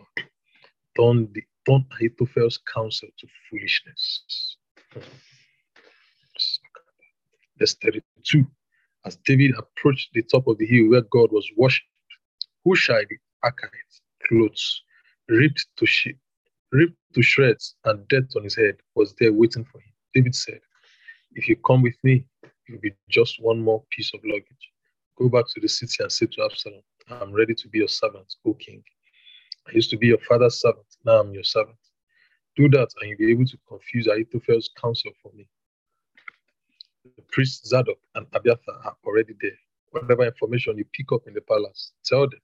[0.97, 4.57] turn, the, turn Ahithophel's counsel to foolishness.
[7.59, 8.45] Verse 32
[9.05, 11.87] As David approached the top of the hill where God was worshipped,
[12.65, 14.83] Hushai the Archite, clothes
[15.29, 16.15] ripped to sh-
[16.71, 19.93] ripped to shreds and death on his head was there waiting for him.
[20.13, 20.59] David said,
[21.33, 24.72] If you come with me, it will be just one more piece of luggage.
[25.17, 28.35] Go back to the city and say to Absalom, I'm ready to be your servant,
[28.45, 28.83] O king.
[29.67, 31.77] I used to be your father's servant, now I'm your servant.
[32.55, 35.47] Do that, and you'll be able to confuse Ahithophel's counsel for me.
[37.17, 39.57] The priests Zadok and Abiathar are already there.
[39.91, 42.39] Whatever information you pick up in the palace, tell them.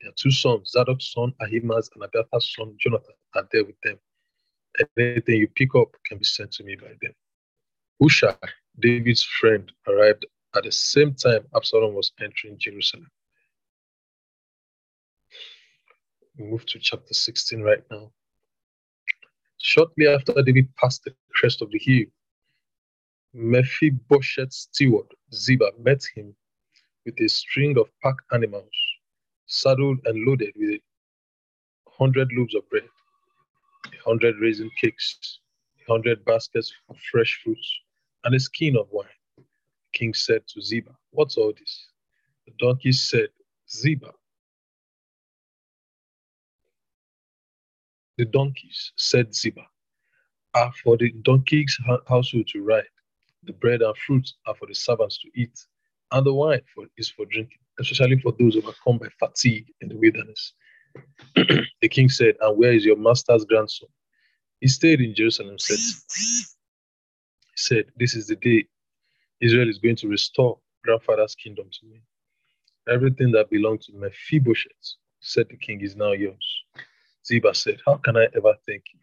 [0.00, 3.98] Their two sons, Zadok's son Ahimaaz and Abiathar's son Jonathan, are there with them.
[4.98, 7.14] Anything you pick up can be sent to me by them.
[8.00, 8.36] Hushai,
[8.80, 13.10] David's friend, arrived at the same time Absalom was entering Jerusalem.
[16.38, 18.10] We move to chapter 16 right now.
[19.58, 22.06] Shortly after David passed the crest of the hill,
[23.34, 26.34] Mephibosheth's steward, Ziba, met him
[27.06, 28.74] with a string of pack animals,
[29.46, 30.80] saddled and loaded with a
[31.90, 32.84] hundred loaves of bread,
[33.86, 35.38] a hundred raisin cakes,
[35.80, 37.78] a hundred baskets of fresh fruits,
[38.24, 39.06] and a skin of wine
[39.92, 41.86] king said to Ziba, What's all this?
[42.46, 43.28] The donkey said,
[43.70, 44.12] Ziba.
[48.18, 49.62] The donkeys, said Ziba,
[50.54, 52.84] are for the donkey's household to ride.
[53.44, 55.58] The bread and fruit are for the servants to eat,
[56.12, 59.96] and the wine for, is for drinking, especially for those overcome by fatigue in the
[59.96, 60.52] wilderness.
[61.34, 63.88] the king said, And where is your master's grandson?
[64.60, 65.78] He stayed in Jerusalem, said,
[67.56, 68.66] said, This is the day
[69.42, 72.02] Israel is going to restore grandfather's kingdom to me.
[72.88, 76.64] Everything that belonged to Mephibosheth, said the king, is now yours.
[77.26, 79.00] Ziba said, How can I ever thank you?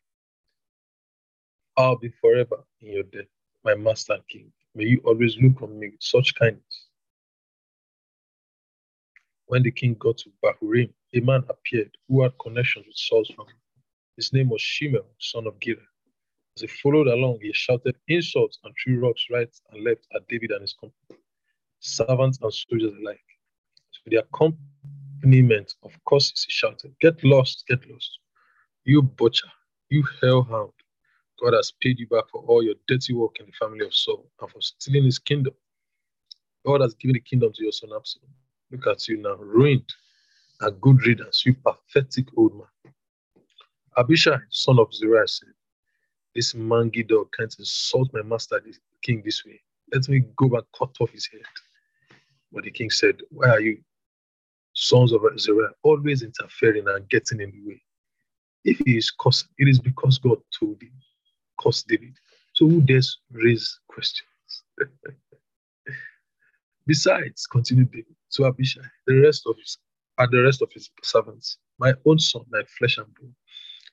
[1.77, 3.27] I'll be forever in your debt,
[3.65, 4.51] my master king.
[4.75, 6.87] May you always look on me with such kindness.
[9.47, 13.53] When the king got to Bahurim, a man appeared who had connections with Saul's family.
[14.17, 15.88] His name was Shimei, son of Gera.
[16.59, 20.51] As he followed along, he shouted insults and threw rocks right and left at David
[20.51, 21.17] and his company,
[21.79, 23.23] servants and soldiers alike.
[23.93, 28.19] To the accompaniment of curses, he shouted, Get lost, get lost.
[28.83, 29.47] You butcher,
[29.87, 30.73] you hellhound.
[31.41, 34.29] God has paid you back for all your dirty work in the family of Saul
[34.41, 35.53] and for stealing his kingdom.
[36.65, 38.31] God has given the kingdom to your son Absalom.
[38.69, 39.93] Look at you now, ruined.
[40.59, 42.93] A good riddance, you pathetic old man.
[43.95, 45.53] Abishai, son of Zeruiah, said,
[46.39, 48.73] This mangy dog can't insult my master, the
[49.03, 49.59] king, this way.
[49.91, 51.41] Let me go and cut off his head.
[52.53, 53.79] But the king said, Why are you,
[54.71, 57.81] sons of Zeruiah, always interfering and getting in the way?
[58.63, 60.93] If he is cursing, it is because God told him,
[61.59, 62.15] curse David.
[62.53, 64.63] So who dares raise questions?
[66.87, 69.77] Besides, continued David, to Abishai, the rest of his
[70.17, 73.35] and the rest of his servants, my own son, my flesh and bone,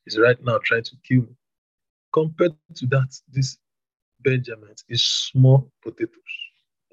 [0.07, 1.35] is right now trying to kill me.
[2.17, 3.59] Compared to that, this
[4.21, 6.35] Benjamin is small potatoes.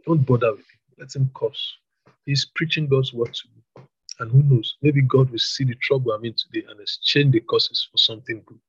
[0.06, 0.80] Don't bother with him.
[1.00, 1.78] Let him curse.
[2.26, 3.86] He's preaching God's word to me.
[4.20, 7.42] And who knows, maybe God will see the trouble I'm in today and exchange the
[7.50, 8.60] curses for something good.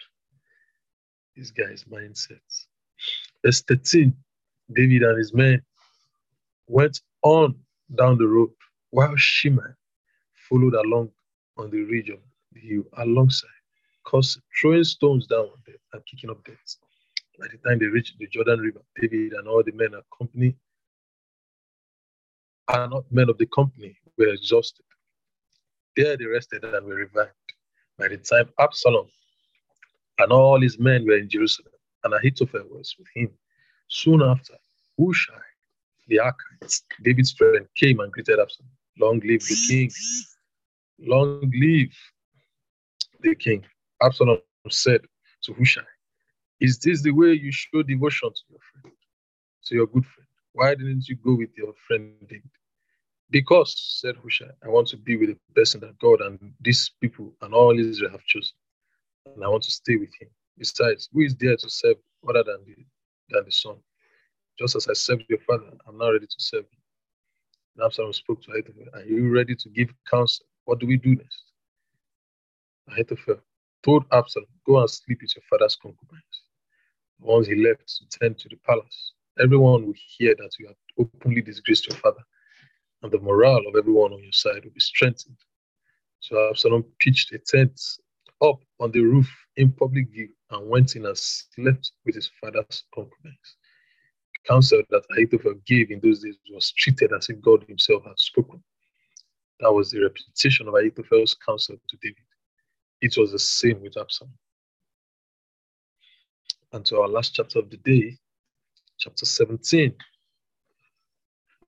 [1.36, 2.38] This guy's mindset.
[3.44, 4.14] Verse 13
[4.72, 5.60] David and his men
[6.68, 7.56] went on
[7.96, 8.50] down the road
[8.90, 9.74] while Shimei
[10.48, 11.10] followed along
[11.56, 12.20] on the of
[12.52, 13.48] the hill alongside,
[14.04, 16.76] cause throwing stones down on them kicking up dirt.
[17.38, 20.56] By the time they reached the Jordan River, David and all the men accompany
[22.68, 24.84] are not men of the company were exhausted.
[25.96, 27.32] There they rested and were revived.
[27.98, 29.08] By the time Absalom
[30.18, 31.72] and all his men were in Jerusalem,
[32.04, 33.30] and Ahithophel was with him.
[33.88, 34.54] Soon after,
[34.98, 35.34] Hushai,
[36.08, 38.70] the Archite, David's friend, came and greeted Absalom.
[38.98, 39.90] Long live the king.
[41.00, 41.94] Long live
[43.20, 43.64] the king.
[44.02, 44.38] Absalom
[44.70, 45.00] said
[45.44, 45.84] to Hushai,
[46.60, 48.96] Is this the way you show devotion to your friend,
[49.66, 50.28] to your good friend?
[50.52, 52.50] Why didn't you go with your friend David?
[53.30, 57.32] Because, said Hushai, I want to be with the person that God and these people
[57.42, 58.54] and all Israel have chosen.
[59.34, 60.28] And I want to stay with him.
[60.56, 61.96] Besides, who is there to serve
[62.28, 62.76] other than the,
[63.30, 63.76] than the son?
[64.58, 66.78] Just as I served your father, I'm now ready to serve you.
[67.76, 70.46] And Absalom spoke to Ahithophel, Are you ready to give counsel?
[70.64, 71.42] What do we do next?
[72.88, 73.40] Ahithophel
[73.84, 76.42] told Absalom, Go and sleep with your father's concubines.
[77.20, 79.12] Once he left to tend to the palace,
[79.42, 82.22] everyone will hear that you have openly disgraced your father,
[83.02, 85.36] and the morale of everyone on your side will be strengthened.
[86.20, 87.80] So Absalom pitched a tent
[88.42, 92.84] up on the roof in public view and went in and slept with his father's
[92.94, 93.56] concubines
[94.34, 98.18] The counsel that Ahithophel gave in those days was treated as if God himself had
[98.18, 98.62] spoken.
[99.60, 102.16] That was the reputation of Ahithophel's counsel to David.
[103.04, 104.32] It was the same with Absalom.
[106.72, 108.16] And to our last chapter of the day,
[108.98, 109.94] chapter 17.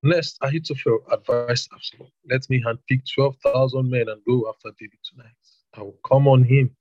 [0.02, 5.36] Next, Ahithophel advised Absalom, Let me handpick 12,000 men and go after David tonight.
[5.74, 6.74] I will come on him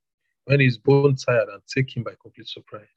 [0.45, 2.87] when he's bone tired and take him by complete surprise.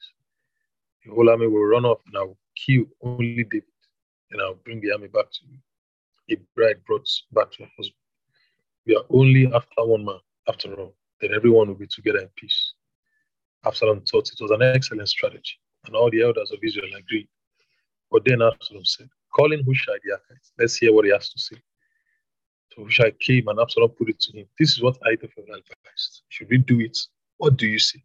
[1.04, 3.64] The whole army will run off and I will kill only David,
[4.30, 6.36] and I'll bring the army back to you.
[6.36, 7.98] A bride brought back to her husband.
[8.86, 10.94] We are only after one man, after all.
[11.20, 12.74] Then everyone will be together in peace.
[13.64, 17.28] Absalom thought it was an excellent strategy, and all the elders of Israel agreed.
[18.10, 20.50] But then Absalom said, Call in Hushai the Archite.
[20.58, 21.56] Let's hear what he has to say.
[22.74, 24.46] So Hushai came and Absalom put it to him.
[24.58, 26.22] This is what Ahithophel advised.
[26.28, 26.96] Should we do it?
[27.38, 28.02] What do you say?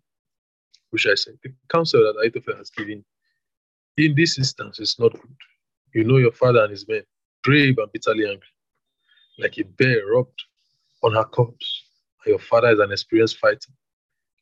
[0.92, 3.06] Hushai said, The counsel that Ahithophel has given
[3.98, 5.38] in this instance, it's not good.
[5.94, 7.04] You know your father and his men,
[7.44, 8.48] brave and bitterly angry,
[9.38, 10.44] like a bear rubbed
[11.04, 11.83] on her corpse.
[12.26, 13.72] Your father is an experienced fighter.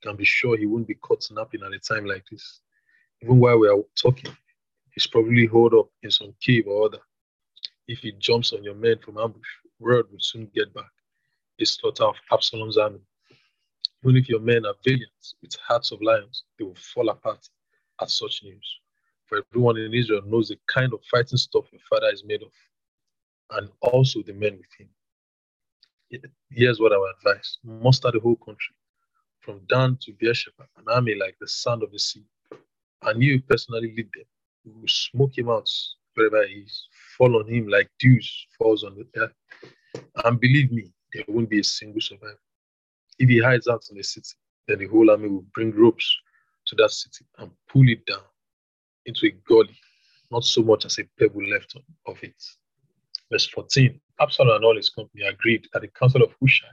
[0.03, 2.61] You can be sure he won't be caught napping at a time like this.
[3.21, 4.35] Even while we are talking,
[4.93, 6.99] he's probably holed up in some cave or other.
[7.87, 9.47] If he jumps on your men from ambush,
[9.79, 10.91] word will soon get back
[11.59, 12.99] a slaughter of Absalom's army.
[14.03, 17.47] Even if your men are valiant with hearts of lions, they will fall apart
[18.01, 18.79] at such news.
[19.25, 22.51] For everyone in Israel knows the kind of fighting stuff your father is made of,
[23.51, 24.89] and also the men with him.
[26.49, 28.75] Here's what I would advise muster the whole country,
[29.39, 32.23] from Dan to Beersheba, an army like the sand of the sea.
[33.03, 34.25] And you personally lead them.
[34.63, 35.69] You will smoke him out
[36.13, 36.87] wherever he is,
[37.17, 39.33] fall on him like dews falls on the earth.
[40.25, 42.39] And believe me, there won't be a single survivor.
[43.17, 44.35] If he hides out in the city,
[44.67, 46.15] then the whole army will bring ropes
[46.67, 48.23] to that city and pull it down
[49.05, 49.77] into a gully,
[50.29, 52.35] not so much as a pebble left of it.
[53.31, 56.67] Verse 14 Absalom and all his company agreed that the counsel of Hushai,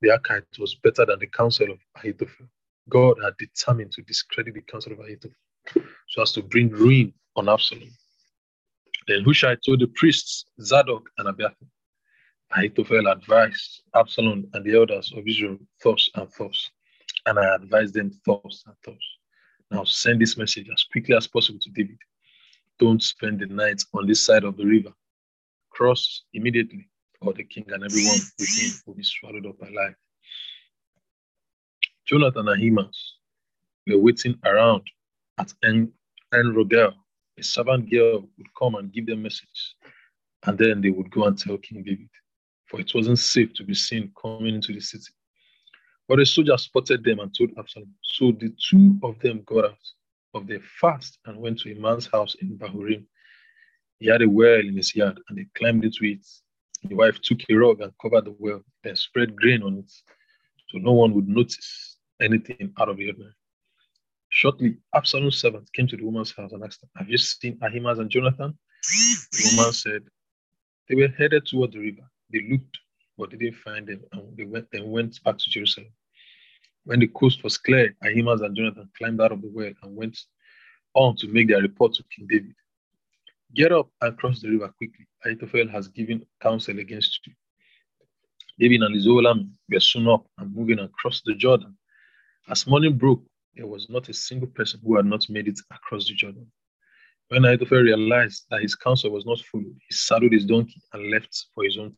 [0.00, 2.46] the Archite, was better than the counsel of Ahithophel.
[2.88, 5.36] God had determined to discredit the counsel of Ahithophel
[6.08, 7.90] so as to bring ruin on Absalom.
[9.06, 11.68] Then Hushai told the priests, Zadok and Abiathar,
[12.56, 16.70] Ahithophel advised Absalom and the elders of Israel thus and thus,
[17.26, 19.02] and I advised them thus and thus.
[19.70, 21.98] Now send this message as quickly as possible to David.
[22.78, 24.92] Don't spend the night on this side of the river.
[25.80, 26.86] Cross immediately,
[27.22, 29.94] or the king and everyone with him will be swallowed up alive.
[32.06, 33.14] Jonathan and Ahimaaz
[33.86, 34.82] were waiting around
[35.38, 35.90] at En,
[36.34, 36.92] en Rogel.
[37.38, 39.74] A servant girl would come and give them message,
[40.44, 42.10] and then they would go and tell King David
[42.66, 45.12] for it wasn't safe to be seen coming into the city.
[46.06, 47.94] But a soldier spotted them and told Absalom.
[48.02, 49.86] So the two of them got out
[50.34, 53.06] of their fast and went to a man's house in Bahurim.
[54.00, 56.26] He had a well in his yard, and he climbed into it.
[56.84, 59.92] The wife took a rug and covered the well, then spread grain on it,
[60.70, 63.34] so no one would notice anything out of the ordinary.
[64.30, 67.98] Shortly, Absalom's servant came to the woman's house and asked her, Have you seen Ahimaaz
[67.98, 68.56] and Jonathan?
[69.32, 70.02] The woman said,
[70.88, 72.08] They were headed toward the river.
[72.32, 72.78] They looked,
[73.18, 75.92] but they didn't find them, and they went and went back to Jerusalem.
[76.84, 80.18] When the coast was clear, Ahimaaz and Jonathan climbed out of the well and went
[80.94, 82.54] on to make their report to King David.
[83.54, 85.06] Get up and cross the river quickly.
[85.24, 87.32] Ahithophel has given counsel against you.
[88.58, 91.76] David and his whole army were soon up and moving across the Jordan.
[92.48, 93.24] As morning broke,
[93.56, 96.50] there was not a single person who had not made it across the Jordan.
[97.28, 101.46] When Ahithophel realized that his counsel was not followed, he saddled his donkey and left
[101.54, 101.96] for his own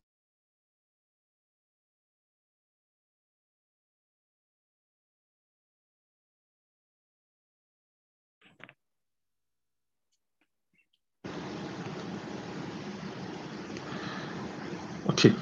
[15.12, 15.34] Okay.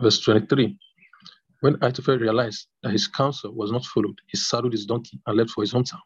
[0.00, 0.76] Verse 23.
[1.60, 5.50] When Ahithophel realized that his counsel was not followed, he saddled his donkey and left
[5.50, 6.00] for his hometown.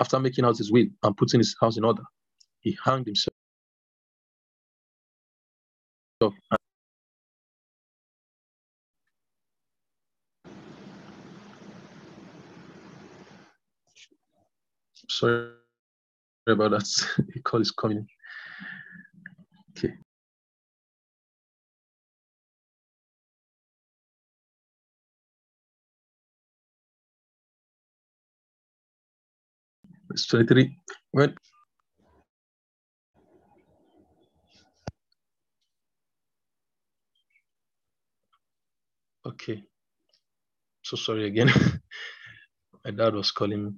[0.00, 2.02] After making out his will and putting his house in order,
[2.60, 3.34] he hanged himself.
[15.08, 15.50] Sorry
[16.48, 16.88] about that.
[17.34, 18.06] the call is coming.
[19.76, 19.94] Okay.
[30.16, 30.76] 23.
[31.12, 31.34] When
[39.24, 39.62] Okay.
[40.82, 41.50] So sorry again.
[42.84, 43.70] My dad was calling me.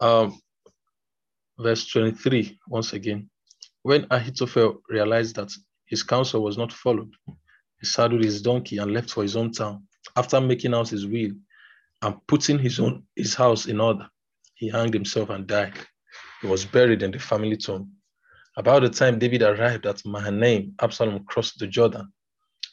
[0.00, 0.38] Um,
[1.58, 3.30] verse 23, once again.
[3.82, 5.50] When Ahithophel realized that
[5.86, 7.14] his counsel was not followed,
[7.80, 9.86] he saddled his donkey and left for his own town.
[10.14, 11.30] After making out his will
[12.02, 14.06] and putting his own his house in order,
[14.56, 15.74] he hanged himself and died.
[16.42, 17.92] He was buried in the family tomb.
[18.56, 22.12] About the time David arrived at Mahanaim, Absalom crossed the Jordan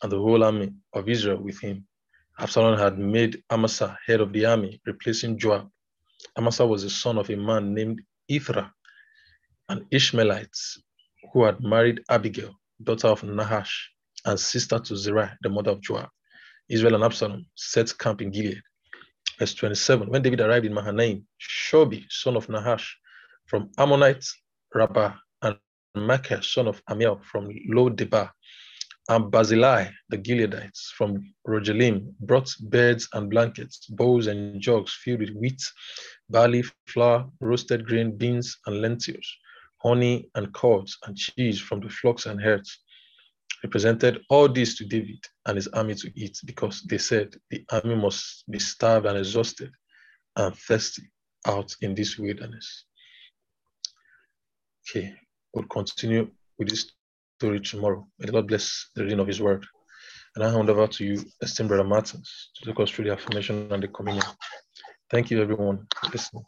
[0.01, 1.85] and the whole army of Israel with him.
[2.39, 5.69] Absalom had made Amasa head of the army, replacing Joab.
[6.37, 8.71] Amasa was the son of a man named Ithra,
[9.69, 10.57] an Ishmaelite
[11.33, 13.91] who had married Abigail, daughter of Nahash,
[14.25, 16.09] and sister to Zerah, the mother of Joab.
[16.69, 18.61] Israel and Absalom set camp in Gilead.
[19.43, 22.97] Verse 27 When David arrived in Mahanaim, Shobi, son of Nahash,
[23.45, 24.25] from Ammonite
[24.73, 25.57] Rabbah, and
[25.95, 28.31] Machir, son of Amiel, from Lo Debar,
[29.09, 35.31] and Barzillai, the Gileadites, from Rogelim, brought beds and blankets, bowls and jugs filled with
[35.31, 35.61] wheat,
[36.29, 39.27] barley, flour, roasted grain, beans, and lentils,
[39.79, 42.79] honey and curds, and cheese from the flocks and herds.
[43.63, 47.65] He presented all this to David and his army to eat because they said the
[47.71, 49.71] army must be starved and exhausted
[50.35, 51.03] and thirsty
[51.47, 52.85] out in this wilderness.
[54.85, 55.13] Okay,
[55.53, 56.91] we'll continue with this
[57.39, 58.05] story tomorrow.
[58.19, 59.65] May the Lord bless the reading of His word.
[60.35, 63.71] And I hand over to you, esteemed Brother Martins, to take us through the affirmation
[63.71, 64.25] and the communion.
[65.09, 66.43] Thank you, everyone, for listening.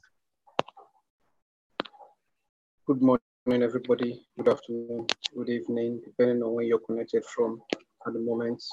[2.87, 4.25] Good morning, everybody.
[4.37, 5.05] Good afternoon,
[5.37, 7.61] good evening, depending on where you're connected from
[8.07, 8.63] at the moment.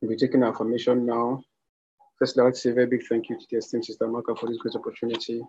[0.00, 1.42] We'll be taking affirmation now.
[2.20, 4.38] First, I'd like to say a very big thank you to the esteemed Sister Marka
[4.38, 5.42] for this great opportunity.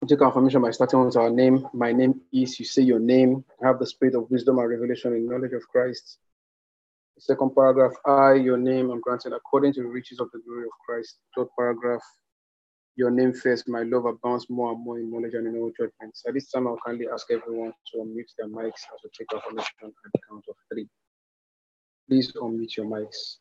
[0.00, 1.68] We take affirmation by starting with our name.
[1.74, 5.12] My name is, you say your name, I have the spirit of wisdom and revelation
[5.12, 6.16] and knowledge of Christ.
[7.18, 10.72] Second paragraph, I, your name, I'm granted according to the riches of the glory of
[10.86, 11.18] Christ.
[11.36, 12.02] Third paragraph,
[12.96, 16.24] your name first, my love abounds more and more in knowledge and in all judgments.
[16.26, 19.38] At this time, I'll kindly ask everyone to unmute their mics as we take our
[19.38, 20.88] affirmation at the count of three.
[22.08, 23.36] Please unmute your mics.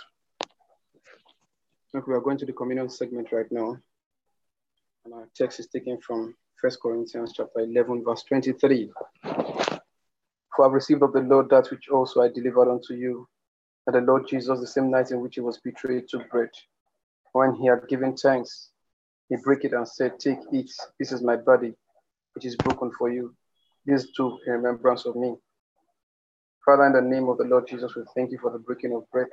[1.96, 3.78] Okay, we are going to the communion segment right now.
[5.06, 8.92] And our text is taken from First Corinthians chapter 11, verse 23.
[10.56, 13.28] For I have received of the Lord that which also I delivered unto you,
[13.92, 16.50] that the Lord Jesus, the same night in which he was betrayed, took bread.
[17.34, 18.70] When he had given thanks,
[19.30, 21.74] he broke it and said, Take, eat, this is my body,
[22.36, 23.34] which is broken for you.
[23.86, 25.36] This too in remembrance of me.
[26.66, 29.10] Father, in the name of the Lord Jesus, we thank you for the breaking of
[29.12, 29.28] bread.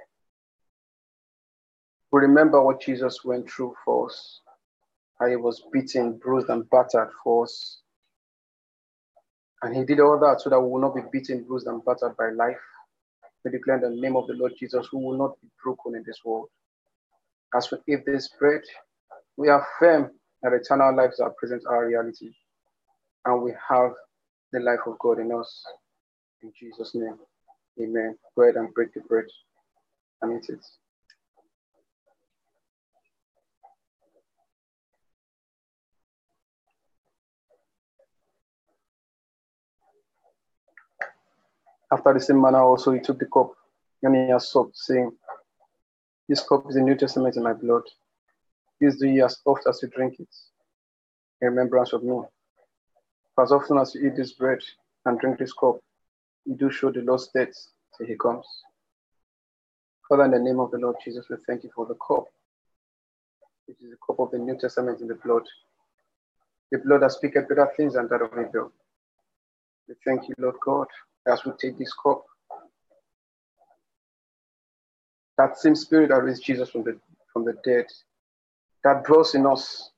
[2.13, 4.41] We remember what Jesus went through for us,
[5.21, 7.81] how he was beaten, bruised, and battered for us.
[9.63, 12.17] And he did all that so that we will not be beaten, bruised, and battered
[12.17, 12.61] by life.
[13.47, 16.19] We declare the name of the Lord Jesus, who will not be broken in this
[16.27, 16.49] world.
[17.57, 18.63] As we eat this bread,
[19.37, 20.11] we affirm
[20.43, 22.33] that eternal lives are present our reality,
[23.25, 23.93] and we have
[24.53, 25.65] the life of God in us.
[26.43, 27.19] In Jesus' name,
[27.81, 28.19] amen.
[28.37, 29.27] Go ahead and break the bread
[30.23, 30.67] and eat it.
[41.93, 43.53] After the same manner, also he took the cup
[44.03, 45.13] and he has supped, saying,
[46.29, 47.83] This cup is the New Testament in my blood.
[48.81, 50.29] This do ye as oft as you drink it,
[51.41, 52.21] in remembrance of me.
[53.35, 54.59] For as often as you eat this bread
[55.05, 55.79] and drink this cup,
[56.45, 57.55] you do show the Lord's death
[57.97, 58.47] till he comes.
[60.09, 62.27] Father, in the name of the Lord Jesus, we thank you for the cup,
[63.67, 65.43] which is the cup of the New Testament in the blood.
[66.71, 68.73] The blood that speaketh better things than that of Abel.
[69.89, 70.87] We thank you, Lord God,
[71.27, 72.25] as we take this cup
[75.39, 76.99] That same spirit that raised Jesus from the
[77.33, 77.87] from the dead,
[78.83, 79.91] that dwells in us,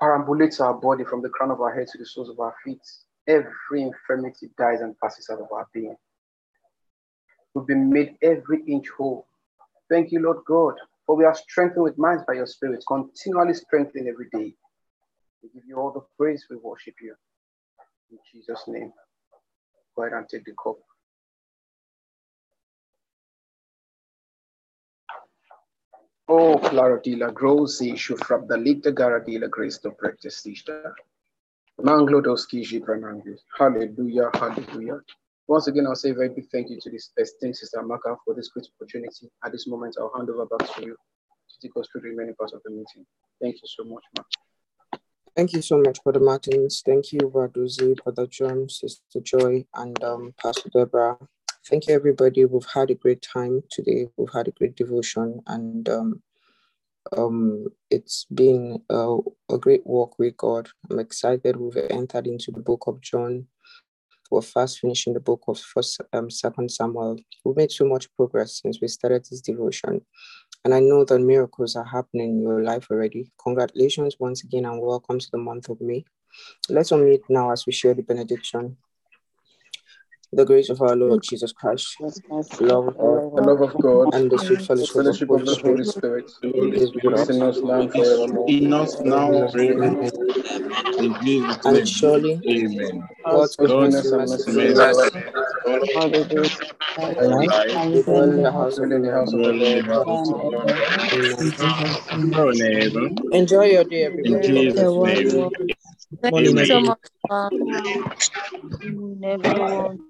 [0.00, 2.80] perambulates our body from the crown of our head to the soles of our feet.
[3.28, 5.96] Every infirmity dies and passes out of our being.
[7.54, 9.26] We've been made every inch whole.
[9.88, 10.74] Thank you, Lord God,
[11.06, 14.54] for we are strengthened with minds by your spirit, continually strengthened every day.
[15.42, 17.14] We give you all the praise, we worship you.
[18.10, 18.92] In Jesus' name.
[20.00, 20.78] Go ahead and take the cup.
[26.26, 29.78] Oh, Clara di la Grosi, Shufrabdalita Gara la Grace
[31.82, 33.40] Manglo doski pranangis.
[33.58, 35.02] Hallelujah, hallelujah.
[35.46, 38.34] Once again, I'll say a very big thank you to this esteemed Sister Maka for
[38.34, 39.28] this great opportunity.
[39.44, 42.36] At this moment, I'll hand over back to you to take us through the remaining
[42.36, 43.04] parts of the meeting.
[43.42, 44.22] Thank you so much, Ma.
[45.36, 46.82] Thank you so much, Brother Martins.
[46.84, 47.32] Thank you,
[47.68, 51.18] Z, Brother John, Sister Joy, and um, Pastor Deborah.
[51.68, 52.44] Thank you, everybody.
[52.44, 54.08] We've had a great time today.
[54.16, 56.22] We've had a great devotion, and um,
[57.16, 59.18] um, it's been a,
[59.50, 60.68] a great walk with God.
[60.90, 61.56] I'm excited.
[61.56, 63.46] We've entered into the book of John.
[64.30, 67.18] We're fast finishing the book of First, um, Second Samuel.
[67.44, 70.02] We've made so much progress since we started this devotion.
[70.64, 73.32] And I know that miracles are happening in your life already.
[73.42, 76.04] Congratulations once again and welcome to the month of May.
[76.68, 78.76] Let's unmute now as we share the benediction.
[80.32, 84.14] The grace of our Lord Jesus Christ, the love of God, the love of God,
[84.14, 88.48] and the sweet fellowship, fellowship of the Holy Spirit, is with us now forevermore.
[88.48, 90.10] In us now forever.
[91.00, 93.08] In Jesus' And surely, Amen.
[93.24, 95.12] God's goodness and mercy follow us
[95.94, 96.52] all the days
[96.96, 98.88] of our life, and We we dwell dwell in in the the house house of
[98.88, 100.58] Dwell the in the house of the Lord of God and ever.
[100.58, 100.74] Amen.
[101.38, 103.16] In Jesus' name.
[103.32, 104.48] Enjoy your day, In everybody.
[104.52, 105.50] God Jesus' name.
[106.22, 106.98] Thank you so much.
[107.28, 107.50] Ma.
[109.24, 110.00] Everyone.